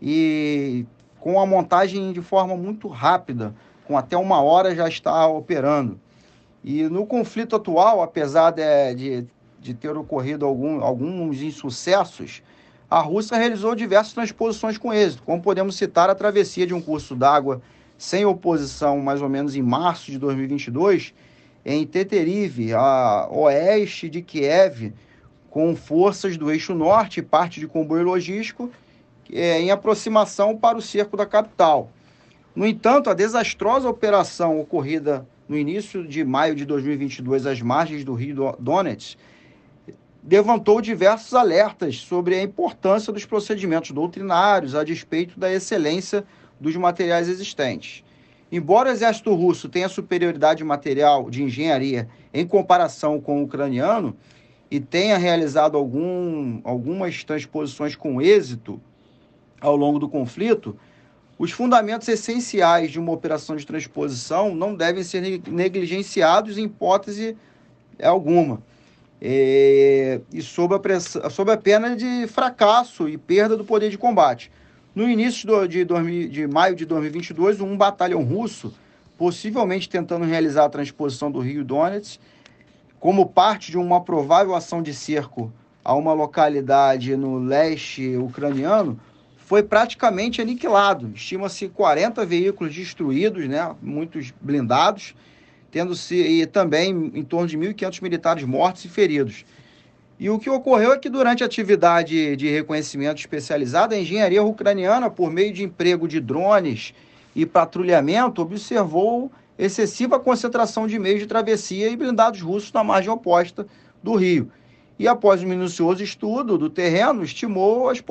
E 0.00 0.86
com 1.18 1.40
a 1.40 1.44
montagem 1.44 2.12
de 2.12 2.22
forma 2.22 2.56
muito 2.56 2.86
rápida, 2.86 3.52
com 3.84 3.98
até 3.98 4.16
uma 4.16 4.40
hora 4.40 4.72
já 4.72 4.88
está 4.88 5.26
operando. 5.26 6.00
E 6.62 6.84
no 6.84 7.04
conflito 7.04 7.56
atual, 7.56 8.00
apesar 8.02 8.52
de, 8.52 8.94
de 8.94 9.26
de 9.60 9.74
ter 9.74 9.96
ocorrido 9.96 10.46
algum, 10.46 10.82
alguns 10.82 11.42
insucessos, 11.42 12.42
a 12.90 13.00
Rússia 13.00 13.36
realizou 13.36 13.74
diversas 13.74 14.12
transposições 14.12 14.78
com 14.78 14.92
êxito, 14.92 15.22
como 15.22 15.42
podemos 15.42 15.76
citar 15.76 16.10
a 16.10 16.14
travessia 16.14 16.66
de 16.66 16.74
um 16.74 16.80
curso 16.80 17.14
d'água 17.14 17.62
sem 17.96 18.24
oposição, 18.24 18.98
mais 18.98 19.20
ou 19.20 19.28
menos 19.28 19.54
em 19.54 19.62
março 19.62 20.10
de 20.10 20.18
2022, 20.18 21.14
em 21.64 21.86
Teterive, 21.86 22.72
a 22.72 23.28
oeste 23.30 24.08
de 24.08 24.22
Kiev, 24.22 24.94
com 25.50 25.76
forças 25.76 26.36
do 26.36 26.50
eixo 26.50 26.74
norte 26.74 27.20
e 27.20 27.22
parte 27.22 27.60
de 27.60 27.66
comboio 27.66 28.04
logístico 28.04 28.70
é, 29.32 29.60
em 29.60 29.70
aproximação 29.70 30.56
para 30.56 30.78
o 30.78 30.82
cerco 30.82 31.16
da 31.16 31.26
capital. 31.26 31.90
No 32.56 32.66
entanto, 32.66 33.10
a 33.10 33.14
desastrosa 33.14 33.88
operação 33.88 34.58
ocorrida 34.58 35.26
no 35.48 35.56
início 35.56 36.06
de 36.06 36.24
maio 36.24 36.54
de 36.54 36.64
2022 36.64 37.46
às 37.46 37.60
margens 37.60 38.04
do 38.04 38.14
rio 38.14 38.56
Donetsk 38.58 39.18
levantou 40.28 40.80
diversos 40.80 41.34
alertas 41.34 41.96
sobre 41.96 42.34
a 42.34 42.42
importância 42.42 43.12
dos 43.12 43.24
procedimentos 43.24 43.90
doutrinários 43.90 44.74
a 44.74 44.84
despeito 44.84 45.38
da 45.38 45.52
excelência 45.52 46.24
dos 46.60 46.76
materiais 46.76 47.28
existentes. 47.28 48.04
Embora 48.52 48.90
o 48.90 48.92
exército 48.92 49.34
russo 49.34 49.68
tenha 49.68 49.88
superioridade 49.88 50.62
material 50.62 51.30
de 51.30 51.42
engenharia 51.42 52.08
em 52.34 52.46
comparação 52.46 53.20
com 53.20 53.40
o 53.40 53.44
ucraniano 53.44 54.16
e 54.70 54.78
tenha 54.78 55.16
realizado 55.16 55.76
algum, 55.76 56.60
algumas 56.64 57.24
transposições 57.24 57.96
com 57.96 58.20
êxito 58.20 58.80
ao 59.60 59.76
longo 59.76 59.98
do 59.98 60.08
conflito, 60.08 60.76
os 61.38 61.52
fundamentos 61.52 62.06
essenciais 62.08 62.90
de 62.90 62.98
uma 62.98 63.12
operação 63.12 63.56
de 63.56 63.66
transposição 63.66 64.54
não 64.54 64.74
devem 64.74 65.02
ser 65.02 65.40
negligenciados 65.48 66.58
em 66.58 66.64
hipótese 66.64 67.36
alguma 68.02 68.62
é, 69.20 70.20
e 70.32 70.40
sob 70.40 70.74
a, 70.74 70.78
pressa, 70.78 71.28
sob 71.28 71.52
a 71.52 71.56
pena 71.56 71.94
de 71.94 72.26
fracasso 72.26 73.08
e 73.08 73.18
perda 73.18 73.56
do 73.56 73.64
poder 73.64 73.90
de 73.90 73.98
combate. 73.98 74.50
No 74.94 75.08
início 75.08 75.46
do, 75.46 75.66
de, 75.68 75.84
de 76.28 76.46
maio 76.46 76.74
de 76.74 76.84
2022, 76.84 77.60
um 77.60 77.76
batalhão 77.76 78.22
russo, 78.24 78.72
possivelmente 79.18 79.88
tentando 79.88 80.24
realizar 80.24 80.64
a 80.64 80.70
transposição 80.70 81.30
do 81.30 81.40
Rio 81.40 81.64
Donetsk, 81.64 82.18
como 82.98 83.26
parte 83.26 83.70
de 83.70 83.78
uma 83.78 84.02
provável 84.02 84.54
ação 84.54 84.82
de 84.82 84.92
cerco 84.92 85.52
a 85.84 85.94
uma 85.94 86.12
localidade 86.12 87.16
no 87.16 87.38
leste 87.38 88.16
ucraniano, 88.16 88.98
foi 89.36 89.62
praticamente 89.62 90.40
aniquilado. 90.40 91.10
Estima-se 91.14 91.68
40 91.68 92.24
veículos 92.24 92.74
destruídos, 92.74 93.48
né, 93.48 93.74
muitos 93.82 94.32
blindados, 94.40 95.14
tendo-se 95.70 96.46
também 96.52 97.12
em 97.14 97.22
torno 97.22 97.46
de 97.46 97.56
1.500 97.56 98.02
militares 98.02 98.44
mortos 98.44 98.84
e 98.84 98.88
feridos. 98.88 99.44
E 100.18 100.28
o 100.28 100.38
que 100.38 100.50
ocorreu 100.50 100.92
é 100.92 100.98
que 100.98 101.08
durante 101.08 101.42
a 101.42 101.46
atividade 101.46 102.36
de 102.36 102.50
reconhecimento 102.50 103.18
especializado, 103.18 103.94
a 103.94 103.98
engenharia 103.98 104.42
ucraniana, 104.42 105.08
por 105.08 105.30
meio 105.30 105.52
de 105.52 105.62
emprego 105.62 106.06
de 106.06 106.20
drones 106.20 106.92
e 107.34 107.46
patrulhamento, 107.46 108.42
observou 108.42 109.32
excessiva 109.58 110.20
concentração 110.20 110.86
de 110.86 110.98
meios 110.98 111.20
de 111.20 111.26
travessia 111.26 111.88
e 111.88 111.96
blindados 111.96 112.40
russos 112.42 112.72
na 112.72 112.84
margem 112.84 113.10
oposta 113.10 113.66
do 114.02 114.14
rio. 114.14 114.50
E 114.98 115.08
após 115.08 115.42
um 115.42 115.46
minucioso 115.46 116.02
estudo 116.02 116.58
do 116.58 116.68
terreno, 116.68 117.22
estimou 117.22 117.90
os 117.90 118.02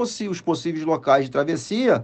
possíveis 0.41 0.83
locais 0.83 1.25
de 1.25 1.31
travessia 1.31 2.03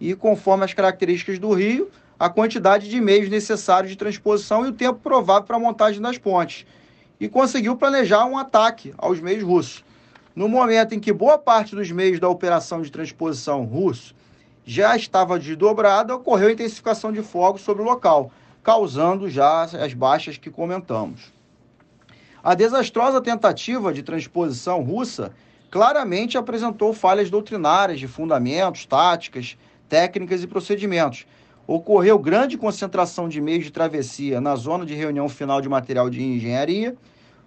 e, 0.00 0.16
conforme 0.16 0.64
as 0.64 0.74
características 0.74 1.38
do 1.38 1.52
rio, 1.52 1.88
a 2.18 2.28
quantidade 2.28 2.88
de 2.88 3.00
meios 3.00 3.28
necessários 3.28 3.90
de 3.90 3.98
transposição 3.98 4.64
e 4.64 4.70
o 4.70 4.72
tempo 4.72 5.00
provável 5.00 5.44
para 5.44 5.56
a 5.56 5.60
montagem 5.60 6.00
das 6.00 6.18
pontes, 6.18 6.66
e 7.20 7.28
conseguiu 7.28 7.76
planejar 7.76 8.24
um 8.26 8.38
ataque 8.38 8.94
aos 8.96 9.20
meios 9.20 9.42
russos. 9.42 9.84
No 10.34 10.48
momento 10.48 10.94
em 10.94 11.00
que 11.00 11.12
boa 11.12 11.38
parte 11.38 11.74
dos 11.74 11.90
meios 11.90 12.20
da 12.20 12.28
operação 12.28 12.82
de 12.82 12.90
transposição 12.90 13.64
russo 13.64 14.14
já 14.64 14.96
estava 14.96 15.38
desdobrada, 15.38 16.14
ocorreu 16.14 16.50
intensificação 16.50 17.12
de 17.12 17.22
fogo 17.22 17.58
sobre 17.58 17.82
o 17.82 17.86
local, 17.86 18.30
causando 18.62 19.30
já 19.30 19.62
as 19.62 19.94
baixas 19.94 20.36
que 20.36 20.50
comentamos. 20.50 21.32
A 22.42 22.54
desastrosa 22.54 23.20
tentativa 23.20 23.92
de 23.92 24.02
transposição 24.02 24.82
russa 24.82 25.32
claramente 25.70 26.36
apresentou 26.36 26.92
falhas 26.92 27.30
doutrinárias 27.30 27.98
de 27.98 28.06
fundamentos, 28.06 28.84
táticas, 28.84 29.56
técnicas 29.88 30.42
e 30.42 30.46
procedimentos, 30.46 31.26
ocorreu 31.66 32.18
grande 32.18 32.56
concentração 32.56 33.28
de 33.28 33.40
meios 33.40 33.64
de 33.64 33.70
travessia 33.70 34.40
na 34.40 34.54
zona 34.54 34.86
de 34.86 34.94
reunião 34.94 35.28
final 35.28 35.60
de 35.60 35.68
material 35.68 36.08
de 36.08 36.22
engenharia, 36.22 36.94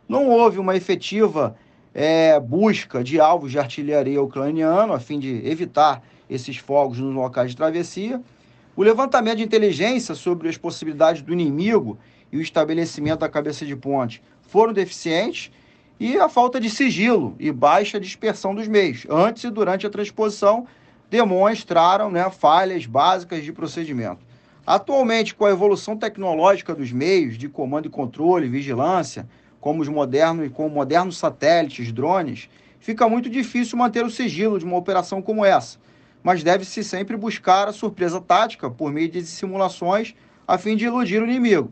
não 0.07 0.27
houve 0.27 0.59
uma 0.59 0.75
efetiva 0.75 1.55
é, 1.93 2.39
busca 2.39 3.03
de 3.03 3.19
alvos 3.19 3.51
de 3.51 3.59
artilharia 3.59 4.21
ucraniano 4.21 4.93
a 4.93 4.99
fim 4.99 5.19
de 5.19 5.47
evitar 5.47 6.03
esses 6.29 6.57
fogos 6.57 6.99
nos 6.99 7.13
locais 7.13 7.51
de 7.51 7.57
travessia. 7.57 8.21
O 8.75 8.83
levantamento 8.83 9.37
de 9.37 9.43
inteligência 9.43 10.15
sobre 10.15 10.49
as 10.49 10.57
possibilidades 10.57 11.21
do 11.21 11.33
inimigo 11.33 11.97
e 12.31 12.37
o 12.37 12.41
estabelecimento 12.41 13.19
da 13.19 13.29
cabeça 13.29 13.65
de 13.65 13.75
ponte 13.75 14.21
foram 14.41 14.73
deficientes 14.73 15.51
e 15.99 16.17
a 16.17 16.29
falta 16.29 16.59
de 16.59 16.69
sigilo 16.69 17.35
e 17.39 17.51
baixa 17.51 17.99
dispersão 17.99 18.55
dos 18.55 18.67
meios 18.67 19.05
antes 19.09 19.43
e 19.43 19.49
durante 19.49 19.85
a 19.85 19.89
transposição 19.89 20.65
demonstraram 21.09 22.11
né, 22.11 22.29
falhas 22.29 22.85
básicas 22.85 23.43
de 23.43 23.51
procedimento. 23.51 24.19
Atualmente, 24.65 25.33
com 25.33 25.45
a 25.45 25.49
evolução 25.49 25.97
tecnológica 25.97 26.75
dos 26.75 26.91
meios 26.91 27.37
de 27.37 27.49
comando 27.49 27.87
e 27.87 27.89
controle 27.89 28.47
vigilância, 28.47 29.27
como 29.59 29.81
os 29.81 29.87
modernos 29.87 30.45
e 30.45 30.49
com 30.49 30.69
modernos 30.69 31.17
satélites, 31.17 31.91
drones, 31.91 32.49
fica 32.79 33.09
muito 33.09 33.29
difícil 33.29 33.77
manter 33.77 34.05
o 34.05 34.09
sigilo 34.09 34.59
de 34.59 34.65
uma 34.65 34.77
operação 34.77 35.21
como 35.21 35.43
essa. 35.43 35.77
mas 36.21 36.43
deve-se 36.43 36.83
sempre 36.83 37.15
buscar 37.15 37.69
a 37.69 37.71
surpresa 37.71 38.19
tática 38.19 38.69
por 38.69 38.91
meio 38.91 39.09
de 39.09 39.25
simulações 39.25 40.13
a 40.45 40.57
fim 40.57 40.75
de 40.75 40.85
iludir 40.85 41.21
o 41.21 41.25
inimigo. 41.25 41.71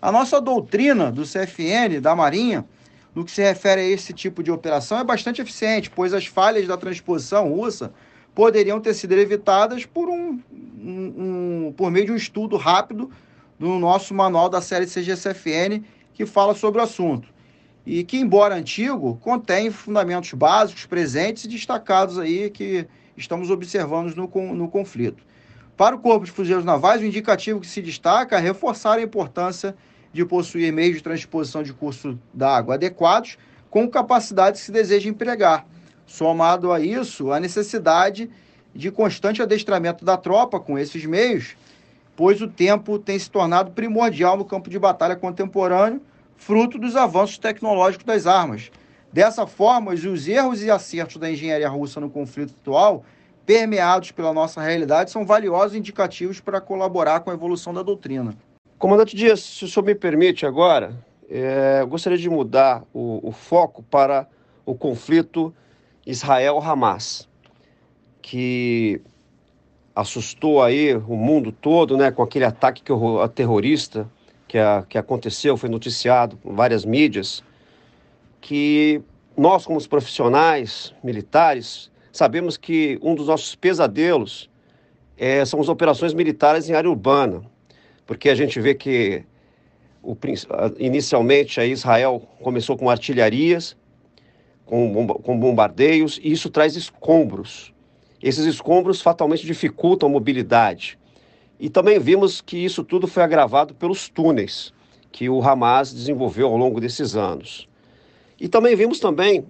A 0.00 0.12
nossa 0.12 0.40
doutrina 0.40 1.10
do 1.10 1.24
CFN, 1.24 2.00
da 2.00 2.14
Marinha, 2.14 2.64
no 3.12 3.24
que 3.24 3.30
se 3.32 3.42
refere 3.42 3.80
a 3.80 3.84
esse 3.84 4.12
tipo 4.12 4.40
de 4.40 4.52
operação, 4.52 5.00
é 5.00 5.04
bastante 5.04 5.42
eficiente, 5.42 5.90
pois 5.90 6.14
as 6.14 6.26
falhas 6.26 6.68
da 6.68 6.76
transposição 6.76 7.48
russa 7.48 7.92
poderiam 8.34 8.80
ter 8.80 8.94
sido 8.94 9.12
evitadas 9.12 9.84
por, 9.84 10.08
um, 10.08 10.40
um, 10.52 11.66
um 11.68 11.74
por 11.76 11.90
meio 11.90 12.06
de 12.06 12.12
um 12.12 12.16
estudo 12.16 12.56
rápido 12.56 13.10
do 13.58 13.78
nosso 13.78 14.14
manual 14.14 14.48
da 14.48 14.60
série 14.60 14.86
CGCFN, 14.86 15.82
que 16.14 16.24
fala 16.24 16.54
sobre 16.54 16.80
o 16.80 16.84
assunto. 16.84 17.28
E 17.84 18.04
que, 18.04 18.18
embora 18.18 18.54
antigo, 18.54 19.18
contém 19.22 19.70
fundamentos 19.70 20.32
básicos 20.32 20.86
presentes 20.86 21.44
e 21.44 21.48
destacados 21.48 22.18
aí 22.18 22.50
que 22.50 22.86
estamos 23.16 23.50
observando 23.50 24.14
no, 24.14 24.54
no 24.54 24.68
conflito. 24.68 25.24
Para 25.76 25.96
o 25.96 25.98
Corpo 25.98 26.24
de 26.24 26.30
Fuzileiros 26.30 26.64
Navais, 26.64 27.00
o 27.00 27.04
indicativo 27.04 27.60
que 27.60 27.66
se 27.66 27.80
destaca 27.80 28.36
é 28.36 28.40
reforçar 28.40 28.98
a 28.98 29.02
importância 29.02 29.74
de 30.12 30.24
possuir 30.24 30.72
meios 30.72 30.96
de 30.96 31.02
transposição 31.02 31.62
de 31.62 31.72
curso 31.72 32.18
d'água 32.32 32.74
adequados 32.74 33.38
com 33.70 33.88
capacidade 33.88 34.58
que 34.58 34.64
se 34.64 34.72
deseja 34.72 35.08
empregar. 35.08 35.66
Somado 36.08 36.72
a 36.72 36.80
isso, 36.80 37.30
a 37.30 37.38
necessidade 37.38 38.30
de 38.74 38.90
constante 38.90 39.42
adestramento 39.42 40.04
da 40.04 40.16
tropa 40.16 40.58
com 40.58 40.78
esses 40.78 41.04
meios, 41.04 41.54
pois 42.16 42.40
o 42.40 42.48
tempo 42.48 42.98
tem 42.98 43.18
se 43.18 43.30
tornado 43.30 43.72
primordial 43.72 44.36
no 44.36 44.44
campo 44.44 44.70
de 44.70 44.78
batalha 44.78 45.14
contemporâneo, 45.14 46.00
fruto 46.36 46.78
dos 46.78 46.96
avanços 46.96 47.36
tecnológicos 47.36 48.06
das 48.06 48.26
armas. 48.26 48.70
Dessa 49.12 49.46
forma, 49.46 49.92
os 49.92 50.26
erros 50.26 50.62
e 50.62 50.70
acertos 50.70 51.18
da 51.18 51.30
engenharia 51.30 51.68
russa 51.68 52.00
no 52.00 52.08
conflito 52.08 52.54
atual, 52.60 53.04
permeados 53.44 54.10
pela 54.10 54.32
nossa 54.32 54.62
realidade, 54.62 55.10
são 55.10 55.26
valiosos 55.26 55.76
indicativos 55.76 56.40
para 56.40 56.60
colaborar 56.60 57.20
com 57.20 57.30
a 57.30 57.34
evolução 57.34 57.74
da 57.74 57.82
doutrina. 57.82 58.34
Comandante 58.78 59.14
Dias, 59.14 59.40
se 59.40 59.64
o 59.64 59.68
senhor 59.68 59.84
me 59.84 59.94
permite 59.94 60.46
agora, 60.46 60.96
é, 61.28 61.84
gostaria 61.86 62.18
de 62.18 62.30
mudar 62.30 62.82
o, 62.94 63.20
o 63.28 63.32
foco 63.32 63.82
para 63.82 64.26
o 64.64 64.74
conflito 64.74 65.54
Israel-Hamas, 66.10 67.28
que 68.20 69.00
assustou 69.94 70.62
aí 70.62 70.96
o 70.96 71.16
mundo 71.16 71.52
todo, 71.52 71.96
né, 71.96 72.10
com 72.10 72.22
aquele 72.22 72.44
ataque 72.44 72.82
que, 72.82 72.92
terrorista 73.34 74.08
que, 74.46 74.58
a, 74.58 74.84
que 74.88 74.98
aconteceu, 74.98 75.56
foi 75.56 75.68
noticiado 75.68 76.38
em 76.44 76.54
várias 76.54 76.84
mídias, 76.84 77.44
que 78.40 79.00
nós, 79.36 79.64
como 79.64 79.78
os 79.78 79.86
profissionais 79.86 80.92
militares, 81.04 81.90
sabemos 82.12 82.56
que 82.56 82.98
um 83.02 83.14
dos 83.14 83.26
nossos 83.28 83.54
pesadelos 83.54 84.50
é, 85.16 85.44
são 85.44 85.60
as 85.60 85.68
operações 85.68 86.14
militares 86.14 86.68
em 86.68 86.74
área 86.74 86.90
urbana 86.90 87.42
porque 88.08 88.30
a 88.30 88.34
gente 88.34 88.58
vê 88.58 88.74
que 88.74 89.22
o, 90.02 90.16
inicialmente 90.78 91.60
a 91.60 91.66
Israel 91.66 92.22
começou 92.42 92.74
com 92.74 92.88
artilharias, 92.88 93.76
com, 94.68 95.06
com 95.06 95.38
bombardeios, 95.38 96.20
e 96.22 96.30
isso 96.30 96.50
traz 96.50 96.76
escombros. 96.76 97.72
Esses 98.22 98.44
escombros 98.44 99.00
fatalmente 99.00 99.46
dificultam 99.46 100.08
a 100.08 100.12
mobilidade. 100.12 100.98
E 101.58 101.70
também 101.70 101.98
vimos 101.98 102.40
que 102.40 102.58
isso 102.58 102.84
tudo 102.84 103.08
foi 103.08 103.22
agravado 103.22 103.74
pelos 103.74 104.08
túneis 104.08 104.72
que 105.10 105.28
o 105.28 105.42
Hamas 105.42 105.92
desenvolveu 105.92 106.48
ao 106.48 106.56
longo 106.56 106.80
desses 106.80 107.16
anos. 107.16 107.66
E 108.38 108.46
também 108.46 108.76
vimos 108.76 109.00
também 109.00 109.46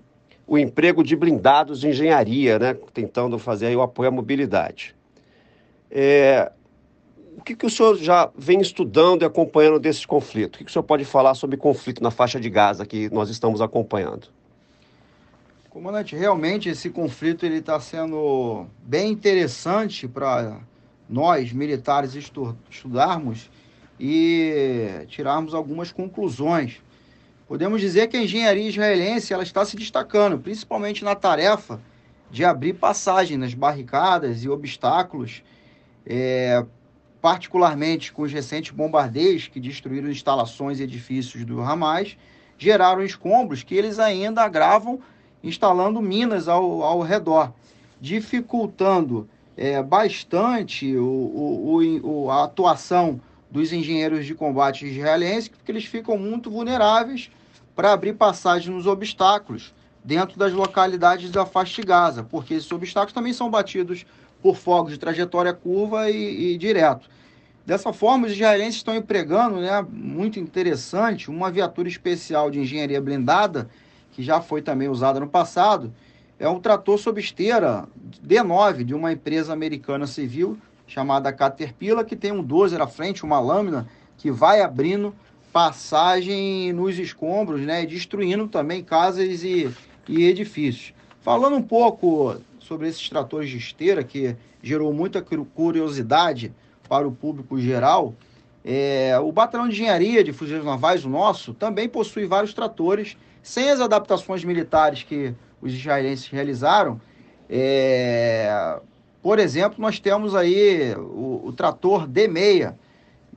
o 0.46 0.56
emprego 0.56 1.02
de 1.02 1.16
blindados 1.16 1.80
de 1.80 1.88
engenharia, 1.88 2.58
né, 2.58 2.74
tentando 2.94 3.38
fazer 3.38 3.76
o 3.76 3.82
apoio 3.82 4.08
à 4.08 4.12
mobilidade. 4.12 4.94
É, 5.90 6.50
o 7.36 7.42
que, 7.42 7.56
que 7.56 7.66
o 7.66 7.70
senhor 7.70 7.96
já 7.96 8.30
vem 8.36 8.60
estudando 8.60 9.22
e 9.22 9.24
acompanhando 9.24 9.80
desse 9.80 10.06
conflito? 10.06 10.54
O 10.54 10.58
que, 10.58 10.64
que 10.64 10.70
o 10.70 10.72
senhor 10.72 10.84
pode 10.84 11.04
falar 11.04 11.34
sobre 11.34 11.56
conflito 11.56 12.02
na 12.02 12.10
faixa 12.10 12.38
de 12.38 12.48
Gaza 12.48 12.86
que 12.86 13.10
nós 13.10 13.28
estamos 13.28 13.60
acompanhando? 13.60 14.28
Comandante, 15.70 16.16
realmente 16.16 16.70
esse 16.70 16.88
conflito 16.88 17.44
ele 17.44 17.58
está 17.58 17.78
sendo 17.78 18.66
bem 18.82 19.12
interessante 19.12 20.08
para 20.08 20.60
nós 21.06 21.52
militares 21.52 22.14
estu 22.14 22.56
estudarmos 22.70 23.50
e 24.00 25.04
tirarmos 25.08 25.52
algumas 25.52 25.92
conclusões. 25.92 26.82
Podemos 27.46 27.82
dizer 27.82 28.08
que 28.08 28.16
a 28.16 28.22
engenharia 28.22 28.66
israelense 28.66 29.34
ela 29.34 29.42
está 29.42 29.62
se 29.62 29.76
destacando, 29.76 30.38
principalmente 30.38 31.04
na 31.04 31.14
tarefa 31.14 31.78
de 32.30 32.46
abrir 32.46 32.72
passagem 32.72 33.36
nas 33.36 33.52
barricadas 33.52 34.44
e 34.44 34.48
obstáculos 34.48 35.42
é, 36.06 36.64
particularmente 37.20 38.10
com 38.10 38.22
os 38.22 38.32
recentes 38.32 38.70
bombardeios 38.70 39.48
que 39.48 39.60
destruíram 39.60 40.10
instalações 40.10 40.80
e 40.80 40.84
edifícios 40.84 41.44
do 41.44 41.60
Hamas, 41.60 42.16
geraram 42.56 43.02
escombros 43.02 43.62
que 43.62 43.74
eles 43.74 43.98
ainda 43.98 44.42
agravam 44.42 44.98
instalando 45.42 46.00
minas 46.00 46.48
ao, 46.48 46.82
ao 46.82 47.00
redor, 47.00 47.52
dificultando 48.00 49.28
é, 49.56 49.82
bastante 49.82 50.96
o, 50.96 51.04
o, 51.04 52.00
o, 52.02 52.30
a 52.30 52.44
atuação 52.44 53.20
dos 53.50 53.72
engenheiros 53.72 54.26
de 54.26 54.34
combate 54.34 54.86
israelenses, 54.86 55.48
porque 55.48 55.72
eles 55.72 55.84
ficam 55.84 56.16
muito 56.18 56.50
vulneráveis 56.50 57.30
para 57.74 57.92
abrir 57.92 58.14
passagem 58.14 58.72
nos 58.74 58.86
obstáculos 58.86 59.74
dentro 60.04 60.38
das 60.38 60.52
localidades 60.52 61.30
da 61.30 61.44
faixa 61.44 61.80
de 61.80 61.86
Gaza, 61.86 62.22
porque 62.22 62.54
esses 62.54 62.70
obstáculos 62.70 63.12
também 63.12 63.32
são 63.32 63.50
batidos 63.50 64.06
por 64.42 64.56
fogos 64.56 64.92
de 64.92 64.98
trajetória 64.98 65.52
curva 65.52 66.10
e, 66.10 66.54
e 66.54 66.58
direto. 66.58 67.08
Dessa 67.66 67.92
forma, 67.92 68.26
os 68.26 68.32
israelenses 68.32 68.76
estão 68.76 68.94
empregando, 68.94 69.60
né, 69.60 69.84
muito 69.90 70.40
interessante, 70.40 71.28
uma 71.28 71.50
viatura 71.50 71.88
especial 71.88 72.50
de 72.50 72.58
engenharia 72.60 73.00
blindada, 73.00 73.68
que 74.18 74.22
já 74.24 74.40
foi 74.40 74.60
também 74.60 74.88
usada 74.88 75.20
no 75.20 75.28
passado, 75.28 75.94
é 76.40 76.48
um 76.48 76.58
trator 76.58 76.98
sob 76.98 77.20
esteira 77.20 77.86
D9 78.26 78.82
de 78.82 78.92
uma 78.92 79.12
empresa 79.12 79.52
americana 79.52 80.08
civil 80.08 80.58
chamada 80.88 81.32
Caterpillar, 81.32 82.04
que 82.04 82.16
tem 82.16 82.32
um 82.32 82.42
12 82.42 82.74
à 82.82 82.86
frente, 82.88 83.22
uma 83.22 83.38
lâmina 83.38 83.86
que 84.16 84.28
vai 84.28 84.60
abrindo 84.60 85.14
passagem 85.52 86.72
nos 86.72 86.98
escombros, 86.98 87.60
né, 87.60 87.86
destruindo 87.86 88.48
também 88.48 88.82
casas 88.82 89.44
e, 89.44 89.72
e 90.08 90.24
edifícios. 90.24 90.92
Falando 91.20 91.54
um 91.54 91.62
pouco 91.62 92.38
sobre 92.58 92.88
esses 92.88 93.08
tratores 93.08 93.48
de 93.48 93.58
esteira, 93.58 94.02
que 94.02 94.34
gerou 94.60 94.92
muita 94.92 95.22
curiosidade 95.22 96.52
para 96.88 97.06
o 97.06 97.12
público 97.12 97.56
geral, 97.60 98.14
é, 98.64 99.16
o 99.20 99.30
Batalhão 99.30 99.68
de 99.68 99.74
Engenharia 99.74 100.24
de 100.24 100.32
Fuzileiros 100.32 100.66
Navais, 100.66 101.04
o 101.04 101.08
nosso, 101.08 101.54
também 101.54 101.88
possui 101.88 102.26
vários 102.26 102.52
tratores, 102.52 103.16
sem 103.48 103.70
as 103.70 103.80
adaptações 103.80 104.44
militares 104.44 105.02
que 105.02 105.34
os 105.58 105.72
israelenses 105.72 106.28
realizaram. 106.28 107.00
É, 107.48 108.78
por 109.22 109.38
exemplo, 109.38 109.80
nós 109.80 109.98
temos 109.98 110.34
aí 110.34 110.94
o, 110.94 111.46
o 111.46 111.52
trator 111.54 112.06
D6, 112.06 112.74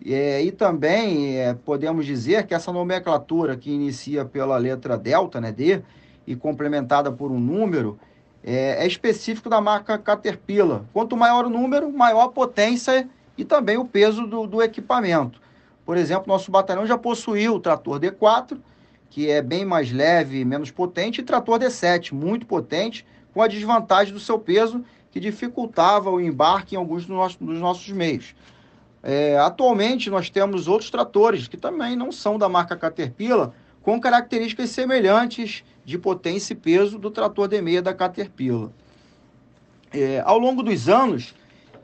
é, 0.06 0.44
e 0.44 0.52
também 0.52 1.38
é, 1.38 1.54
podemos 1.54 2.06
dizer 2.06 2.46
que 2.46 2.54
essa 2.54 2.74
nomenclatura 2.74 3.56
que 3.56 3.72
inicia 3.72 4.26
pela 4.26 4.58
letra 4.58 4.98
delta, 4.98 5.40
né, 5.40 5.50
D, 5.50 5.82
e 6.28 6.36
complementada 6.36 7.10
por 7.10 7.32
um 7.32 7.40
número, 7.40 7.98
é, 8.44 8.84
é 8.84 8.88
específico 8.88 9.50
da 9.50 9.62
marca 9.62 9.98
Caterpillar. 9.98 10.82
Quanto 10.92 11.16
maior 11.16 11.46
o 11.46 11.50
número, 11.50 11.90
maior 11.90 12.24
a 12.24 12.30
potência 12.30 13.08
e 13.38 13.46
também 13.46 13.78
o 13.78 13.86
peso 13.86 14.28
do, 14.28 14.46
do 14.46 14.62
equipamento. 14.62 15.40
Por 15.86 15.96
exemplo, 15.96 16.26
nosso 16.28 16.52
batalhão 16.52 16.86
já 16.86 16.98
possuiu 16.98 17.56
o 17.56 17.60
trator 17.62 17.98
D4, 17.98 18.58
que 19.12 19.30
é 19.30 19.42
bem 19.42 19.66
mais 19.66 19.92
leve 19.92 20.44
menos 20.46 20.72
potente, 20.72 21.20
e 21.20 21.24
trator 21.24 21.60
D7, 21.60 22.14
muito 22.14 22.46
potente, 22.46 23.06
com 23.34 23.42
a 23.42 23.48
desvantagem 23.48 24.14
do 24.14 24.20
seu 24.22 24.40
peso, 24.40 24.84
que 25.12 25.20
dificultava 25.20 26.10
o 26.10 26.20
embarque 26.20 26.76
em 26.76 26.78
alguns 26.78 27.06
dos 27.06 27.16
nossos, 27.16 27.38
dos 27.38 27.60
nossos 27.60 27.90
meios. 27.90 28.34
É, 29.04 29.38
atualmente, 29.38 30.10
nós 30.10 30.30
temos 30.30 30.70
outros 30.70 30.90
tratores, 30.90 31.50
que 31.50 31.58
também 31.58 31.94
não 31.96 32.10
são 32.10 32.40
da 32.40 32.48
marca 32.48 32.78
Caterpillar, 32.78 33.52
com 33.82 34.00
características 34.00 34.70
semelhantes 34.70 35.66
de 35.84 35.98
potência 35.98 36.54
e 36.54 36.56
peso 36.56 36.98
do 36.98 37.12
trator 37.12 37.50
D6 37.50 37.82
da 37.82 37.94
Caterpillar. 37.94 38.70
É, 39.94 40.22
ao 40.26 40.40
longo 40.40 40.64
dos 40.64 40.88
anos, 40.88 41.36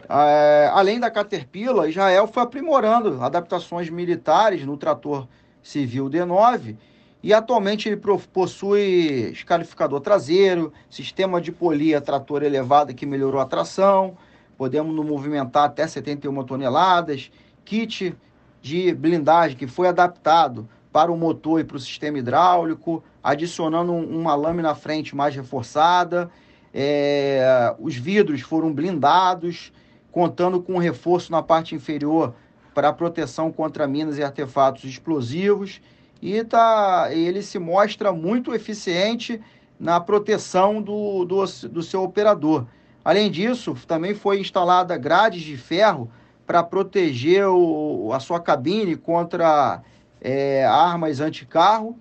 é, 0.08 0.72
além 0.72 0.98
da 0.98 1.12
Caterpillar, 1.12 1.90
Israel 1.90 2.26
foi 2.26 2.44
aprimorando 2.44 3.22
adaptações 3.22 3.90
militares 3.90 4.66
no 4.66 4.78
trator 4.78 5.28
civil 5.62 6.10
D9 6.10 6.78
e 7.24 7.34
atualmente 7.34 7.90
ele 7.90 8.00
possui 8.32 9.32
escalificador 9.32 10.00
traseiro, 10.00 10.72
sistema 10.90 11.42
de 11.42 11.52
polia 11.52 12.00
trator 12.00 12.44
elevado 12.44 12.94
que 12.94 13.06
melhorou 13.06 13.42
a 13.42 13.46
tração, 13.46 14.16
podemos 14.58 14.94
movimentar 15.06 15.66
até 15.66 15.88
71 15.88 16.44
toneladas, 16.44 17.32
kit 17.66 18.16
de 18.62 18.94
blindagem 18.94 19.58
que 19.58 19.68
foi 19.68 19.88
adaptado 19.88 20.68
para 20.92 21.12
o 21.12 21.18
motor 21.18 21.60
e 21.60 21.64
para 21.64 21.78
o 21.78 21.80
sistema 21.80 22.18
hidráulico, 22.18 23.04
adicionando 23.24 23.94
uma 23.94 24.36
lâmina 24.36 24.74
frente 24.74 25.16
mais 25.16 25.36
reforçada. 25.36 26.30
É, 26.74 27.76
os 27.80 27.96
vidros 27.96 28.42
foram 28.42 28.74
blindados, 28.74 29.72
contando 30.12 30.62
com 30.62 30.78
reforço 30.78 31.32
na 31.32 31.44
parte 31.44 31.76
inferior 31.76 32.34
para 32.74 32.94
proteção 32.94 33.52
contra 33.52 33.88
minas 33.88 34.18
e 34.18 34.24
artefatos 34.24 34.84
explosivos. 34.84 35.82
E 36.22 36.44
tá, 36.44 37.10
ele 37.12 37.42
se 37.42 37.60
mostra 37.60 38.12
muito 38.12 38.54
eficiente 38.54 39.40
na 39.80 40.00
proteção 40.00 40.82
do, 40.82 41.26
do, 41.26 41.46
do 41.70 41.84
seu 41.84 42.04
operador. 42.04 42.66
Além 43.04 43.32
disso, 43.32 43.76
também 43.88 44.14
foi 44.14 44.40
instalada 44.40 44.98
grades 44.98 45.42
de 45.42 45.56
ferro 45.56 46.12
para 46.46 46.64
proteger 46.64 47.48
o, 47.48 48.12
a 48.14 48.20
sua 48.20 48.40
cabine 48.40 48.96
contra 48.96 49.82
é, 50.20 50.66
armas 50.66 51.20
anticarro 51.20 51.98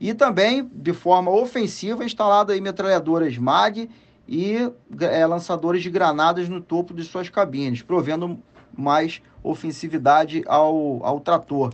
e 0.00 0.12
também, 0.12 0.68
de 0.74 0.92
forma 0.92 1.30
ofensiva, 1.30 2.04
instalada 2.04 2.60
metralhadoras 2.60 3.38
MAG 3.38 3.88
e 4.26 4.70
é, 5.00 5.26
lançadores 5.26 5.82
de 5.82 5.90
granadas 5.90 6.48
no 6.48 6.60
topo 6.60 6.92
de 6.92 7.04
suas 7.04 7.28
cabines, 7.28 7.82
provendo 7.82 8.38
mais 8.76 9.22
ofensividade 9.42 10.42
ao, 10.46 11.04
ao 11.04 11.20
trator. 11.20 11.72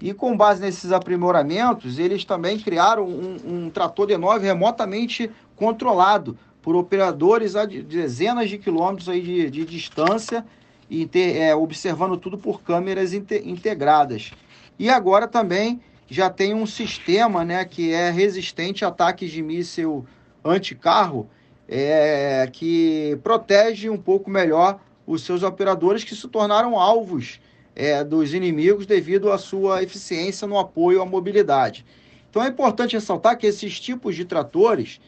E 0.00 0.14
com 0.14 0.36
base 0.36 0.62
nesses 0.62 0.92
aprimoramentos, 0.92 1.98
eles 1.98 2.24
também 2.24 2.58
criaram 2.58 3.06
um, 3.06 3.36
um 3.46 3.70
trator 3.70 4.06
D9 4.06 4.40
remotamente 4.40 5.30
controlado 5.54 6.38
por 6.62 6.74
operadores 6.74 7.54
a 7.54 7.66
dezenas 7.66 8.48
de 8.48 8.56
quilômetros 8.56 9.08
aí 9.08 9.20
de, 9.20 9.50
de 9.50 9.64
distância 9.64 10.44
e 10.88 11.06
ter, 11.06 11.36
é, 11.36 11.54
observando 11.54 12.16
tudo 12.16 12.38
por 12.38 12.62
câmeras 12.62 13.12
inte, 13.12 13.42
integradas. 13.46 14.32
E 14.78 14.88
agora 14.88 15.28
também 15.28 15.80
já 16.08 16.30
tem 16.30 16.54
um 16.54 16.66
sistema 16.66 17.44
né, 17.44 17.64
que 17.64 17.92
é 17.92 18.10
resistente 18.10 18.84
a 18.84 18.88
ataques 18.88 19.30
de 19.30 19.42
míssil 19.42 20.04
anticarro, 20.44 21.28
é, 21.68 22.48
que 22.52 23.18
protege 23.22 23.88
um 23.88 23.98
pouco 23.98 24.28
melhor 24.30 24.80
os 25.06 25.22
seus 25.22 25.42
operadores 25.42 26.02
que 26.02 26.16
se 26.16 26.26
tornaram 26.26 26.78
alvos 26.78 27.38
é, 27.74 28.02
dos 28.04 28.34
inimigos 28.34 28.86
devido 28.86 29.30
à 29.30 29.38
sua 29.38 29.82
eficiência 29.82 30.46
no 30.46 30.58
apoio 30.58 31.00
à 31.02 31.06
mobilidade. 31.06 31.84
Então 32.28 32.42
é 32.42 32.48
importante 32.48 32.94
ressaltar 32.94 33.36
que 33.36 33.46
esses 33.46 33.80
tipos 33.80 34.14
de 34.14 34.24
tratores 34.24 35.00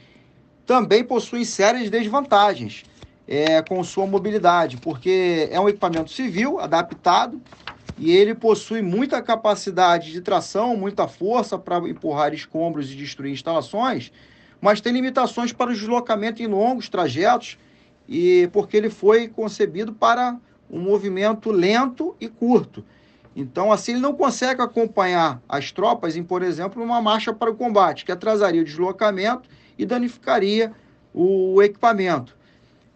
também 0.66 1.04
possuem 1.04 1.44
sérias 1.44 1.90
desvantagens 1.90 2.84
é, 3.26 3.62
com 3.62 3.82
sua 3.84 4.06
mobilidade, 4.06 4.76
porque 4.76 5.48
é 5.50 5.60
um 5.60 5.68
equipamento 5.68 6.10
civil 6.10 6.58
adaptado 6.58 7.40
e 7.98 8.10
ele 8.10 8.34
possui 8.34 8.82
muita 8.82 9.22
capacidade 9.22 10.12
de 10.12 10.20
tração, 10.20 10.76
muita 10.76 11.06
força 11.06 11.58
para 11.58 11.78
empurrar 11.88 12.34
escombros 12.34 12.90
e 12.90 12.96
destruir 12.96 13.32
instalações, 13.32 14.10
mas 14.60 14.80
tem 14.80 14.92
limitações 14.92 15.52
para 15.52 15.70
o 15.70 15.74
deslocamento 15.74 16.42
em 16.42 16.46
longos 16.46 16.88
trajetos, 16.88 17.58
e 18.08 18.48
porque 18.52 18.76
ele 18.76 18.90
foi 18.90 19.28
concebido 19.28 19.92
para 19.92 20.36
um 20.72 20.80
movimento 20.80 21.52
lento 21.52 22.16
e 22.18 22.28
curto. 22.28 22.82
Então, 23.36 23.70
assim, 23.70 23.92
ele 23.92 24.00
não 24.00 24.14
consegue 24.14 24.62
acompanhar 24.62 25.40
as 25.48 25.70
tropas 25.70 26.16
em, 26.16 26.22
por 26.22 26.42
exemplo, 26.42 26.82
uma 26.82 27.00
marcha 27.00 27.32
para 27.32 27.50
o 27.50 27.54
combate, 27.54 28.04
que 28.04 28.12
atrasaria 28.12 28.62
o 28.62 28.64
deslocamento 28.64 29.48
e 29.78 29.84
danificaria 29.84 30.72
o 31.14 31.62
equipamento. 31.62 32.36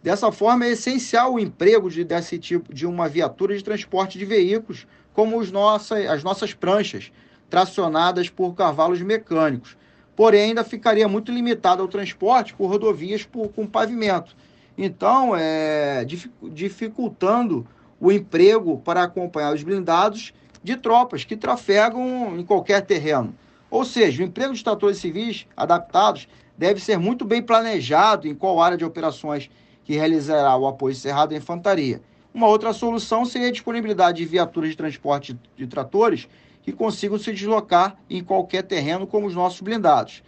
Dessa 0.03 0.31
forma, 0.31 0.67
é 0.67 0.71
essencial 0.71 1.35
o 1.35 1.41
emprego 1.41 1.91
de, 1.91 2.05
desse 2.05 2.39
tipo 2.39 2.73
de 2.73 2.87
uma 2.87 3.09
viatura 3.09 3.57
de 3.57 3.65
transporte 3.65 4.19
de 4.19 4.25
veículos, 4.25 4.87
como 5.13 5.39
os 5.39 5.51
nossa, 5.51 5.97
as 6.13 6.23
nossas 6.23 6.55
pranchas, 6.55 7.11
tracionadas 7.49 8.29
por 8.29 8.55
cavalos 8.55 9.01
mecânicos, 9.01 9.77
porém 10.15 10.51
ainda 10.51 10.65
ficaria 10.65 11.09
muito 11.09 11.33
limitado 11.33 11.83
ao 11.83 11.89
transporte 11.89 12.55
por 12.55 12.69
rodovias 12.69 13.25
por, 13.25 13.49
com 13.49 13.67
pavimento. 13.67 14.37
Então, 14.77 15.35
é, 15.35 16.05
dificultando 16.53 17.67
o 17.99 18.13
emprego 18.13 18.79
para 18.79 19.03
acompanhar 19.03 19.55
os 19.55 19.63
blindados 19.63 20.35
de 20.63 20.77
tropas 20.77 21.25
que 21.25 21.37
trafegam 21.37 22.39
em 22.39 22.45
qualquer 22.45 22.83
terreno. 22.83 23.35
Ou 23.71 23.85
seja, 23.85 24.23
o 24.23 24.27
emprego 24.27 24.53
de 24.53 24.63
tratores 24.63 24.99
civis 24.99 25.47
adaptados 25.57 26.29
deve 26.57 26.81
ser 26.81 26.99
muito 26.99 27.25
bem 27.25 27.43
planejado 27.43 28.29
em 28.29 28.35
qual 28.35 28.61
área 28.61 28.77
de 28.77 28.85
operações 28.85 29.51
que 29.85 29.95
realizará 29.95 30.57
o 30.57 30.67
apoio 30.67 30.95
cerrado 30.95 31.33
à 31.33 31.37
infantaria. 31.37 32.01
Uma 32.35 32.49
outra 32.49 32.73
solução 32.73 33.25
seria 33.25 33.49
a 33.49 33.53
disponibilidade 33.53 34.19
de 34.19 34.25
viaturas 34.27 34.71
de 34.71 34.77
transporte 34.77 35.39
de 35.57 35.67
tratores 35.67 36.29
que 36.63 36.73
consigam 36.73 37.19
se 37.19 37.33
deslocar 37.33 37.97
em 38.11 38.23
qualquer 38.23 38.63
terreno, 38.63 39.07
como 39.07 39.27
os 39.27 39.35
nossos 39.35 39.61
blindados. 39.61 40.23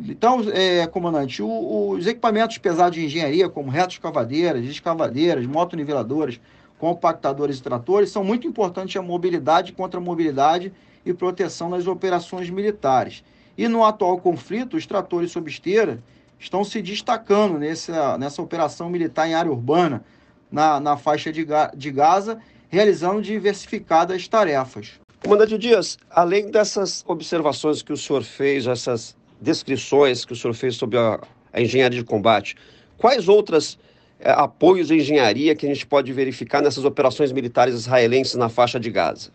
Então, 0.00 0.40
é, 0.52 0.86
comandante, 0.86 1.42
o, 1.42 1.90
os 1.90 2.06
equipamentos 2.06 2.58
pesados 2.58 2.96
de 2.96 3.04
engenharia, 3.04 3.48
como 3.48 3.70
retos 3.70 3.96
escavadeiras, 3.96 4.64
escavadeiras, 4.64 5.46
motoniveladoras, 5.46 6.40
compactadores 6.78 7.58
e 7.58 7.62
tratores, 7.62 8.10
são 8.10 8.24
muito 8.24 8.46
importantes 8.46 8.96
à 8.96 9.02
mobilidade 9.02 9.72
contra 9.72 10.00
a 10.00 10.02
mobilidade 10.02 10.72
e 11.06 11.14
proteção 11.14 11.68
nas 11.68 11.86
operações 11.86 12.50
militares. 12.50 13.22
E 13.56 13.68
no 13.68 13.84
atual 13.84 14.18
conflito, 14.18 14.76
os 14.76 14.84
tratores 14.84 15.30
sob 15.30 15.48
esteira 15.48 16.02
estão 16.38 16.64
se 16.64 16.82
destacando 16.82 17.58
nessa, 17.58 18.18
nessa 18.18 18.42
operação 18.42 18.90
militar 18.90 19.28
em 19.28 19.34
área 19.34 19.50
urbana, 19.50 20.04
na, 20.50 20.78
na 20.80 20.96
faixa 20.96 21.32
de, 21.32 21.46
de 21.76 21.90
Gaza, 21.90 22.38
realizando 22.68 23.22
diversificadas 23.22 24.26
tarefas. 24.28 24.92
Comandante 25.22 25.56
Dias, 25.56 25.96
além 26.10 26.50
dessas 26.50 27.02
observações 27.06 27.82
que 27.82 27.92
o 27.92 27.96
senhor 27.96 28.22
fez, 28.22 28.66
essas 28.66 29.16
descrições 29.44 30.24
que 30.24 30.32
o 30.32 30.36
senhor 30.36 30.54
fez 30.54 30.74
sobre 30.74 30.98
a, 30.98 31.20
a 31.52 31.60
engenharia 31.60 32.00
de 32.00 32.04
combate, 32.04 32.56
quais 32.96 33.28
outras 33.28 33.78
é, 34.18 34.30
apoios 34.30 34.88
de 34.88 34.96
engenharia 34.96 35.54
que 35.54 35.66
a 35.66 35.68
gente 35.68 35.86
pode 35.86 36.12
verificar 36.12 36.62
nessas 36.62 36.84
operações 36.84 37.30
militares 37.30 37.74
israelenses 37.74 38.34
na 38.34 38.48
faixa 38.48 38.80
de 38.80 38.90
Gaza? 38.90 39.30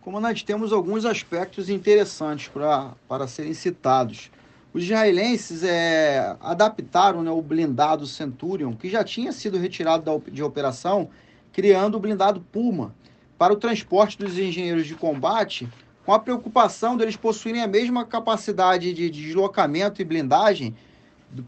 Comandante, 0.00 0.44
temos 0.44 0.72
alguns 0.72 1.04
aspectos 1.04 1.68
interessantes 1.68 2.48
pra, 2.48 2.92
para 3.08 3.26
serem 3.26 3.54
citados. 3.54 4.30
Os 4.72 4.82
israelenses 4.82 5.64
é, 5.64 6.36
adaptaram 6.40 7.22
né, 7.22 7.30
o 7.30 7.40
blindado 7.40 8.06
Centurion, 8.06 8.74
que 8.74 8.90
já 8.90 9.02
tinha 9.02 9.32
sido 9.32 9.56
retirado 9.56 10.04
da, 10.04 10.30
de 10.30 10.42
operação, 10.42 11.08
criando 11.52 11.96
o 11.96 12.00
blindado 12.00 12.40
Puma 12.40 12.94
para 13.38 13.52
o 13.52 13.56
transporte 13.56 14.18
dos 14.18 14.38
engenheiros 14.38 14.86
de 14.86 14.94
combate, 14.94 15.68
com 16.04 16.12
a 16.12 16.18
preocupação 16.18 16.96
deles 16.96 17.16
possuírem 17.16 17.62
a 17.62 17.66
mesma 17.66 18.04
capacidade 18.04 18.92
de 18.92 19.08
deslocamento 19.08 20.02
e 20.02 20.04
blindagem 20.04 20.74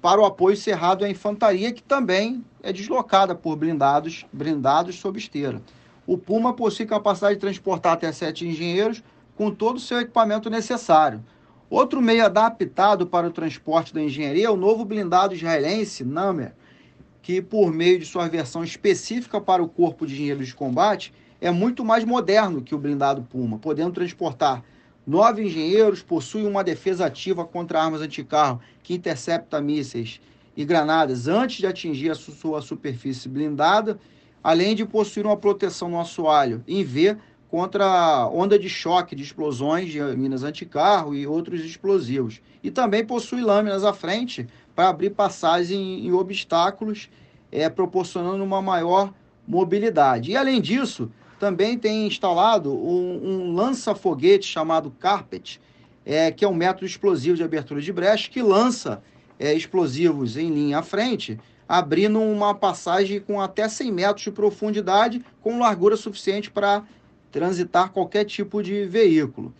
para 0.01 0.21
o 0.21 0.25
apoio 0.25 0.57
cerrado 0.57 1.05
à 1.05 1.11
infantaria, 1.11 1.73
que 1.73 1.83
também 1.83 2.45
é 2.63 2.73
deslocada 2.73 3.35
por 3.35 3.55
blindados, 3.57 4.27
blindados 4.33 4.97
sob 4.97 5.19
esteira. 5.19 5.61
O 6.07 6.17
Puma 6.17 6.55
possui 6.55 6.87
capacidade 6.87 7.35
de 7.35 7.41
transportar 7.41 7.93
até 7.93 8.11
sete 8.11 8.47
engenheiros 8.47 9.03
com 9.37 9.51
todo 9.51 9.77
o 9.77 9.81
seu 9.81 10.01
equipamento 10.01 10.49
necessário. 10.49 11.23
Outro 11.69 12.01
meio 12.01 12.25
adaptado 12.25 13.07
para 13.07 13.27
o 13.27 13.33
transporte 13.33 13.93
da 13.93 14.03
engenharia 14.03 14.47
é 14.47 14.51
o 14.51 14.57
novo 14.57 14.85
blindado 14.85 15.35
israelense, 15.35 16.05
Namer, 16.05 16.55
que, 17.21 17.43
por 17.43 17.73
meio 17.73 17.99
de 17.99 18.07
sua 18.07 18.29
versão 18.29 18.65
específica 18.65 19.41
para 19.41 19.63
o 19.63 19.69
corpo 19.69 20.07
de 20.07 20.15
engenheiros 20.15 20.47
de 20.47 20.55
combate, 20.55 21.13
é 21.47 21.51
muito 21.53 21.85
mais 21.85 22.05
moderno 22.05 22.61
que 22.61 22.75
o 22.75 22.79
blindado 22.79 23.23
Puma, 23.23 23.57
podendo 23.57 23.93
transportar 23.93 24.65
nove 25.07 25.45
engenheiros, 25.45 26.03
possui 26.03 26.45
uma 26.45 26.65
defesa 26.65 27.07
ativa 27.07 27.45
contra 27.45 27.81
armas 27.81 28.01
anticarro 28.01 28.61
que 28.83 28.95
intercepta 28.95 29.61
mísseis 29.61 30.21
e 30.57 30.65
granadas 30.65 31.29
antes 31.29 31.59
de 31.59 31.67
atingir 31.69 32.11
a 32.11 32.17
sua 32.17 32.61
superfície 32.61 33.29
blindada, 33.29 33.97
além 34.43 34.75
de 34.75 34.85
possuir 34.85 35.25
uma 35.25 35.37
proteção 35.37 35.89
no 35.89 36.01
assoalho 36.01 36.65
em 36.67 36.83
V 36.83 37.17
contra 37.49 38.27
onda 38.27 38.59
de 38.59 38.69
choque 38.69 39.15
de 39.15 39.23
explosões 39.23 39.93
de 39.93 40.01
minas 40.17 40.43
anticarro 40.43 41.15
e 41.15 41.29
outros 41.29 41.65
explosivos. 41.65 42.41
E 42.61 42.73
também 42.73 43.05
possui 43.05 43.41
lâminas 43.41 43.85
à 43.85 43.93
frente 43.93 44.49
para 44.75 44.89
abrir 44.89 45.11
passagens 45.11 45.71
em, 45.71 46.09
em 46.09 46.13
obstáculos, 46.13 47.09
é, 47.53 47.69
proporcionando 47.69 48.43
uma 48.43 48.61
maior 48.61 49.15
mobilidade. 49.47 50.33
E 50.33 50.37
além 50.37 50.61
disso, 50.61 51.09
também 51.39 51.79
tem 51.79 52.07
instalado 52.07 52.73
um, 52.73 53.21
um 53.25 53.55
lança-foguete 53.55 54.47
chamado 54.47 54.91
Carpet, 54.91 55.61
é, 56.05 56.31
que 56.31 56.45
é 56.45 56.49
um 56.49 56.55
método 56.55 56.87
explosivo 56.87 57.37
de 57.37 57.43
abertura 57.43 57.81
de 57.81 57.93
brecha 57.93 58.31
que 58.31 58.41
lança 58.41 59.03
é, 59.39 59.53
explosivos 59.53 60.37
em 60.37 60.51
linha 60.51 60.79
à 60.79 60.83
frente, 60.83 61.39
abrindo 61.69 62.21
uma 62.21 62.55
passagem 62.55 63.21
com 63.21 63.41
até 63.41 63.69
100 63.69 63.93
metros 63.93 64.25
de 64.25 64.31
profundidade, 64.31 65.25
com 65.43 65.59
largura 65.59 65.97
suficiente 65.97 66.51
para 66.51 66.85
transitar 67.31 67.91
qualquer 67.91 68.25
tipo 68.25 68.63
de 68.63 68.85
veículo. 68.87 69.53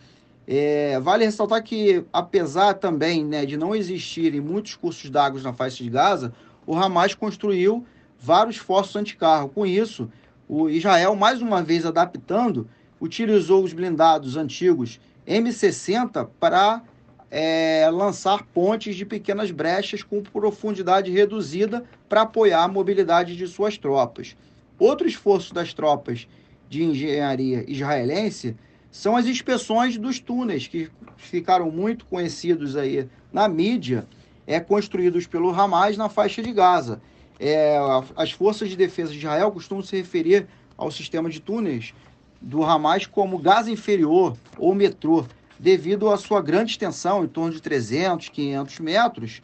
É, 0.47 0.97
vale 1.01 1.25
ressaltar 1.25 1.61
que, 1.61 2.05
apesar 2.13 2.75
também 2.75 3.25
né, 3.25 3.45
de 3.45 3.57
não 3.57 3.75
existirem 3.75 4.39
muitos 4.39 4.75
cursos 4.75 5.09
d'água 5.09 5.41
na 5.41 5.51
faixa 5.51 5.83
de 5.83 5.89
Gaza, 5.89 6.33
o 6.65 6.73
Hamas 6.73 7.13
construiu 7.13 7.85
vários 8.17 8.55
forços 8.55 8.95
anticarro. 8.95 9.49
Com 9.49 9.65
isso, 9.65 10.09
o 10.47 10.69
Israel, 10.69 11.15
mais 11.15 11.41
uma 11.41 11.61
vez 11.61 11.85
adaptando, 11.85 12.67
utilizou 13.01 13.63
os 13.63 13.73
blindados 13.73 14.37
antigos 14.37 14.99
M60 15.27 16.29
para 16.39 16.81
é, 17.29 17.89
lançar 17.91 18.43
pontes 18.53 18.95
de 18.95 19.05
pequenas 19.05 19.51
brechas 19.51 20.01
com 20.01 20.23
profundidade 20.23 21.11
reduzida 21.11 21.83
para 22.07 22.21
apoiar 22.21 22.63
a 22.63 22.67
mobilidade 22.67 23.35
de 23.35 23.47
suas 23.47 23.77
tropas. 23.77 24.35
Outro 24.79 25.07
esforço 25.07 25.53
das 25.53 25.73
tropas 25.73 26.27
de 26.69 26.83
engenharia 26.83 27.65
israelense 27.67 28.55
são 28.89 29.15
as 29.15 29.25
inspeções 29.25 29.97
dos 29.97 30.19
túneis, 30.19 30.67
que 30.67 30.89
ficaram 31.17 31.69
muito 31.69 32.05
conhecidos 32.05 32.75
aí 32.75 33.07
na 33.31 33.47
mídia, 33.47 34.07
é, 34.45 34.59
construídos 34.59 35.27
pelo 35.27 35.49
Hamas 35.49 35.97
na 35.97 36.07
faixa 36.07 36.41
de 36.41 36.53
Gaza. 36.53 37.01
É, 37.39 37.77
as 38.15 38.31
forças 38.31 38.69
de 38.69 38.75
defesa 38.75 39.11
de 39.11 39.17
Israel 39.17 39.51
costumam 39.51 39.83
se 39.83 39.95
referir 39.95 40.47
ao 40.77 40.91
sistema 40.91 41.29
de 41.29 41.39
túneis 41.39 41.93
do 42.41 42.63
Hamas 42.63 43.05
como 43.05 43.37
Gaza 43.37 43.71
inferior 43.71 44.35
ou 44.57 44.73
metrô, 44.75 45.25
devido 45.59 46.09
à 46.09 46.17
sua 46.17 46.41
grande 46.41 46.71
extensão, 46.71 47.23
em 47.23 47.27
torno 47.27 47.51
de 47.51 47.61
300, 47.61 48.29
500 48.29 48.79
metros, 48.79 49.41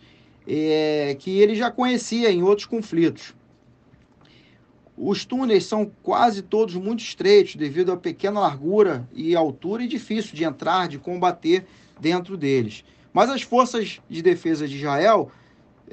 é, 0.47 1.15
que 1.19 1.39
ele 1.39 1.55
já 1.55 1.71
conhecia 1.71 2.31
em 2.31 2.43
outros 2.43 2.67
conflitos. 2.67 3.33
Os 4.95 5.25
túneis 5.25 5.65
são 5.65 5.91
quase 6.03 6.43
todos 6.43 6.75
muito 6.75 7.03
estreitos, 7.03 7.55
devido 7.55 7.91
à 7.91 7.97
pequena 7.97 8.39
largura 8.39 9.07
e 9.11 9.35
altura, 9.35 9.83
e 9.83 9.87
difícil 9.87 10.35
de 10.35 10.43
entrar, 10.43 10.87
de 10.87 10.99
combater 10.99 11.65
dentro 11.99 12.37
deles. 12.37 12.83
Mas 13.11 13.29
as 13.29 13.41
forças 13.41 13.99
de 14.07 14.21
defesa 14.21 14.67
de 14.67 14.77
Israel 14.77 15.31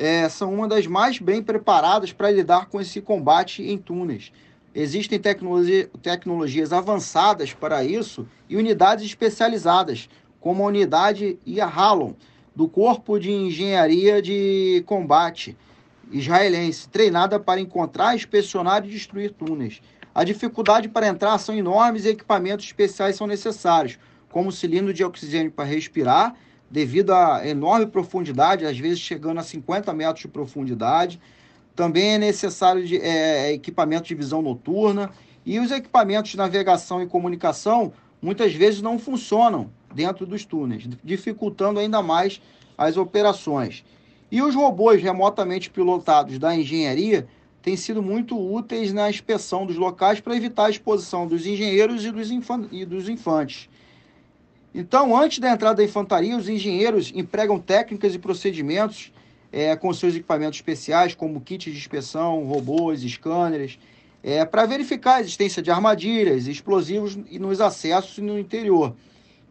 é, 0.00 0.26
são 0.30 0.54
uma 0.54 0.66
das 0.66 0.86
mais 0.86 1.18
bem 1.18 1.42
preparadas 1.42 2.10
para 2.10 2.30
lidar 2.30 2.70
com 2.70 2.80
esse 2.80 3.02
combate 3.02 3.62
em 3.62 3.76
túneis. 3.76 4.32
Existem 4.74 5.18
tecnologia, 5.18 5.90
tecnologias 6.00 6.72
avançadas 6.72 7.52
para 7.52 7.84
isso 7.84 8.26
e 8.48 8.56
unidades 8.56 9.04
especializadas, 9.04 10.08
como 10.40 10.62
a 10.62 10.68
unidade 10.68 11.38
Yahalon, 11.46 12.14
do 12.56 12.66
Corpo 12.66 13.18
de 13.18 13.30
Engenharia 13.30 14.22
de 14.22 14.82
Combate 14.86 15.54
israelense, 16.10 16.88
treinada 16.88 17.38
para 17.38 17.60
encontrar, 17.60 18.16
inspecionar 18.16 18.82
e 18.86 18.88
destruir 18.88 19.32
túneis. 19.32 19.82
A 20.14 20.24
dificuldade 20.24 20.88
para 20.88 21.08
entrar 21.08 21.36
são 21.36 21.54
enormes 21.54 22.06
e 22.06 22.08
equipamentos 22.08 22.64
especiais 22.64 23.16
são 23.16 23.26
necessários, 23.26 23.98
como 24.30 24.50
cilindro 24.50 24.94
de 24.94 25.04
oxigênio 25.04 25.52
para 25.52 25.66
respirar, 25.66 26.34
devido 26.70 27.12
à 27.12 27.46
enorme 27.46 27.86
profundidade, 27.86 28.64
às 28.64 28.78
vezes 28.78 29.00
chegando 29.00 29.38
a 29.38 29.42
50 29.42 29.92
metros 29.92 30.20
de 30.20 30.28
profundidade, 30.28 31.20
também 31.74 32.14
é 32.14 32.18
necessário 32.18 32.86
de, 32.86 32.98
é, 32.98 33.52
equipamento 33.52 34.06
de 34.06 34.14
visão 34.14 34.40
noturna 34.42 35.10
e 35.44 35.58
os 35.58 35.70
equipamentos 35.70 36.30
de 36.30 36.36
navegação 36.36 37.02
e 37.02 37.06
comunicação 37.06 37.92
muitas 38.20 38.52
vezes 38.52 38.82
não 38.82 38.98
funcionam 38.98 39.70
dentro 39.94 40.26
dos 40.26 40.44
túneis, 40.44 40.86
dificultando 41.02 41.80
ainda 41.80 42.02
mais 42.02 42.40
as 42.76 42.96
operações. 42.96 43.84
E 44.30 44.42
os 44.42 44.54
robôs 44.54 45.02
remotamente 45.02 45.70
pilotados 45.70 46.38
da 46.38 46.54
engenharia 46.54 47.26
têm 47.62 47.76
sido 47.76 48.02
muito 48.02 48.38
úteis 48.38 48.92
na 48.92 49.10
inspeção 49.10 49.66
dos 49.66 49.76
locais 49.76 50.20
para 50.20 50.36
evitar 50.36 50.66
a 50.66 50.70
exposição 50.70 51.26
dos 51.26 51.46
engenheiros 51.46 52.04
e 52.04 52.84
dos 52.84 53.08
infantes. 53.08 53.69
Então, 54.74 55.16
antes 55.16 55.40
da 55.40 55.50
entrada 55.50 55.76
da 55.76 55.84
infantaria, 55.84 56.36
os 56.36 56.48
engenheiros 56.48 57.12
empregam 57.14 57.58
técnicas 57.58 58.14
e 58.14 58.18
procedimentos 58.18 59.12
é, 59.52 59.74
com 59.74 59.92
seus 59.92 60.14
equipamentos 60.14 60.58
especiais, 60.58 61.14
como 61.14 61.40
kits 61.40 61.72
de 61.72 61.78
inspeção, 61.78 62.44
robôs, 62.44 63.00
scanners, 63.02 63.78
é, 64.22 64.44
para 64.44 64.66
verificar 64.66 65.16
a 65.16 65.20
existência 65.20 65.62
de 65.62 65.70
armadilhas, 65.70 66.46
explosivos 66.46 67.16
nos 67.16 67.60
acessos 67.60 68.18
e 68.18 68.20
no 68.20 68.38
interior. 68.38 68.94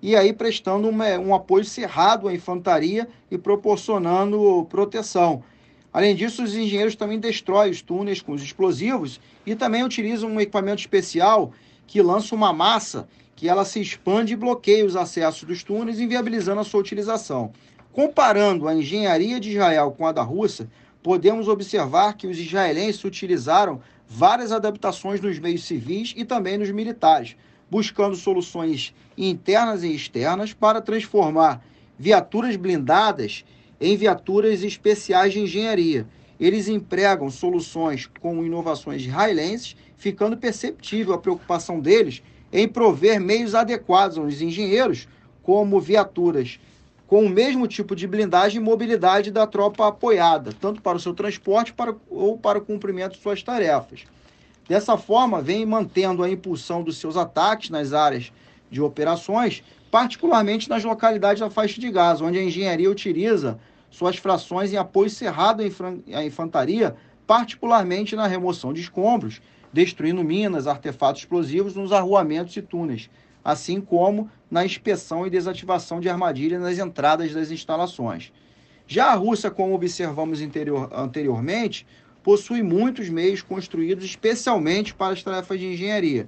E 0.02 0.16
aí 0.16 0.32
prestando 0.32 0.88
uma, 0.88 1.18
um 1.18 1.36
apoio 1.36 1.66
cerrado 1.66 2.30
à 2.30 2.34
infantaria 2.34 3.08
e 3.30 3.38
proporcionando 3.38 4.66
proteção. 4.70 5.44
Além 5.92 6.16
disso, 6.16 6.44
os 6.44 6.56
engenheiros 6.56 6.96
também 6.96 7.20
destroem 7.20 7.72
os 7.72 7.82
túneis 7.82 8.22
com 8.22 8.32
os 8.32 8.42
explosivos 8.42 9.20
e 9.46 9.56
também 9.56 9.84
utilizam 9.84 10.30
um 10.30 10.40
equipamento 10.40 10.80
especial 10.80 11.52
que 11.86 12.02
lança 12.02 12.36
uma 12.36 12.54
massa 12.54 13.10
que 13.40 13.48
ela 13.48 13.64
se 13.64 13.80
expande 13.80 14.34
e 14.34 14.36
bloqueia 14.36 14.86
os 14.86 14.98
acessos 14.98 15.46
dos 15.46 15.64
túneis, 15.64 16.02
inviabilizando 16.02 16.60
a 16.60 16.64
sua 16.66 16.82
utilização. 16.82 17.54
Comparando 17.94 18.68
a 18.68 18.76
engenharia 18.76 19.40
de 19.40 19.52
Israel 19.52 19.96
com 19.98 20.06
a 20.06 20.12
da 20.12 20.22
Rússia, 20.22 20.70
podemos 21.02 21.48
observar 21.48 22.18
que 22.18 22.28
os 22.28 22.38
israelenses 22.38 23.02
utilizaram 23.06 23.80
várias 24.06 24.52
adaptações 24.52 25.22
nos 25.22 25.40
meios 25.40 25.64
civis 25.64 26.14
e 26.18 26.26
também 26.26 26.58
nos 26.58 26.70
militares, 26.70 27.38
buscando 27.72 28.14
soluções 28.14 28.94
internas 29.18 29.84
e 29.84 29.96
externas 29.96 30.52
para 30.52 30.82
transformar 30.82 31.64
viaturas 31.98 32.58
blindadas 32.58 33.46
em 33.80 33.96
viaturas 33.96 34.64
especiais 34.64 35.32
de 35.32 35.40
engenharia. 35.40 36.06
Eles 36.38 36.68
empregam 36.68 37.32
soluções 37.32 38.06
com 38.20 38.44
inovações 38.44 39.04
israelenses, 39.04 39.78
ficando 39.96 40.36
perceptível 40.36 41.14
a 41.14 41.18
preocupação 41.18 41.80
deles 41.80 42.22
em 42.52 42.68
prover 42.68 43.20
meios 43.20 43.54
adequados 43.56 44.18
aos 44.18 44.42
engenheiros, 44.42 45.08
como 45.44 45.80
viaturas 45.80 46.60
com 47.10 47.26
o 47.26 47.30
mesmo 47.30 47.68
tipo 47.68 47.96
de 47.96 48.06
blindagem 48.06 48.62
e 48.62 48.64
mobilidade 48.64 49.32
da 49.32 49.48
tropa 49.48 49.88
apoiada, 49.88 50.54
tanto 50.54 50.80
para 50.80 50.96
o 50.96 51.00
seu 51.00 51.12
transporte 51.12 51.74
para, 51.74 51.96
ou 52.08 52.38
para 52.38 52.60
o 52.60 52.62
cumprimento 52.62 53.14
de 53.14 53.22
suas 53.22 53.42
tarefas. 53.42 54.02
Dessa 54.68 54.96
forma, 54.96 55.42
vem 55.42 55.66
mantendo 55.66 56.24
a 56.24 56.30
impulsão 56.30 56.84
dos 56.84 56.98
seus 57.00 57.18
ataques 57.18 57.72
nas 57.72 57.94
áreas 57.94 58.32
de 58.70 58.80
operações, 58.80 59.64
particularmente 59.90 60.70
nas 60.70 60.84
localidades 60.84 61.40
da 61.40 61.50
faixa 61.50 61.82
de 61.82 61.90
Gaza, 61.90 62.24
onde 62.24 62.38
a 62.38 62.44
engenharia 62.44 62.92
utiliza 62.92 63.60
suas 63.90 64.18
frações 64.18 64.72
em 64.72 64.78
apoio 64.78 65.10
cerrado 65.10 65.64
à 66.14 66.24
infantaria, 66.24 66.96
particularmente 67.26 68.16
na 68.16 68.28
remoção 68.28 68.72
de 68.72 68.82
escombros, 68.82 69.42
destruindo 69.72 70.24
minas, 70.24 70.68
artefatos 70.68 71.22
explosivos 71.22 71.76
nos 71.76 71.92
arruamentos 71.92 72.56
e 72.58 72.62
túneis, 72.62 73.10
assim 73.44 73.80
como 73.80 74.30
na 74.50 74.66
inspeção 74.66 75.26
e 75.26 75.30
desativação 75.30 76.00
de 76.00 76.10
armadilhas 76.10 76.62
nas 76.62 76.78
entradas 76.80 77.34
das 77.34 77.52
instalações. 77.52 78.32
Já 78.88 79.12
a 79.12 79.16
Rússia, 79.16 79.52
como 79.52 79.76
observamos 79.76 80.42
interior, 80.42 80.90
anteriormente, 80.92 81.86
possui 82.24 82.64
muitos 82.64 83.08
meios 83.10 83.42
construídos 83.42 84.04
especialmente 84.04 84.94
para 84.94 85.14
as 85.14 85.24
tarefas 85.24 85.60
de 85.60 85.68
engenharia. 85.68 86.28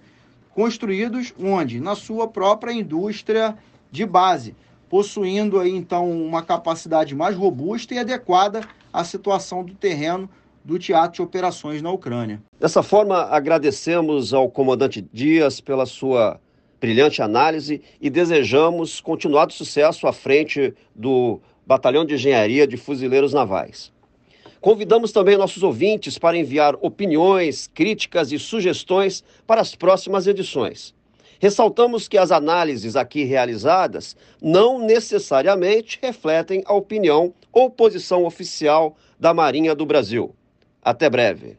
Construídos 0.54 1.34
onde? 1.40 1.80
Na 1.80 1.96
sua 1.96 2.28
própria 2.28 2.72
indústria 2.72 3.58
de 3.90 4.06
base, 4.06 4.56
possuindo 4.90 5.60
aí 5.60 5.72
então 5.72 6.10
uma 6.10 6.44
capacidade 6.44 7.16
mais 7.16 7.36
robusta 7.36 7.94
e 7.94 8.00
adequada 8.00 8.62
à 8.92 9.04
situação 9.04 9.64
do 9.64 9.74
terreno 9.74 10.30
do 10.64 10.78
Teatro 10.78 11.18
de 11.18 11.22
Operações 11.22 11.82
na 11.82 11.92
Ucrânia. 11.92 12.42
Dessa 12.60 12.84
forma, 12.84 13.24
agradecemos 13.24 14.34
ao 14.34 14.50
comandante 14.50 15.06
Dias 15.14 15.60
pela 15.60 15.86
sua 15.86 16.40
brilhante 16.80 17.22
análise 17.22 17.82
e 18.02 18.10
desejamos 18.10 19.00
continuado 19.00 19.54
sucesso 19.54 20.08
à 20.08 20.14
frente 20.14 20.74
do 20.96 21.40
Batalhão 21.66 22.04
de 22.04 22.16
Engenharia 22.16 22.66
de 22.66 22.76
Fuzileiros 22.76 23.34
Navais. 23.34 23.92
Convidamos 24.60 25.12
também 25.12 25.38
nossos 25.38 25.64
ouvintes 25.64 26.18
para 26.18 26.38
enviar 26.38 26.76
opiniões, 26.82 27.68
críticas 27.68 28.32
e 28.32 28.38
sugestões 28.38 29.24
para 29.48 29.62
as 29.62 29.76
próximas 29.76 30.28
edições. 30.28 30.94
Ressaltamos 31.40 32.08
que 32.08 32.18
as 32.18 32.32
análises 32.32 32.96
aqui 32.96 33.24
realizadas 33.24 34.16
não 34.40 34.78
necessariamente 34.78 35.98
refletem 36.00 36.62
a 36.66 36.74
opinião 36.74 37.34
ou 37.52 37.72
posição 37.72 38.26
oficial 38.26 38.96
da 39.20 39.34
Marinha 39.34 39.74
do 39.74 39.84
Brasil. 39.84 40.36
Até 40.84 41.10
breve. 41.10 41.58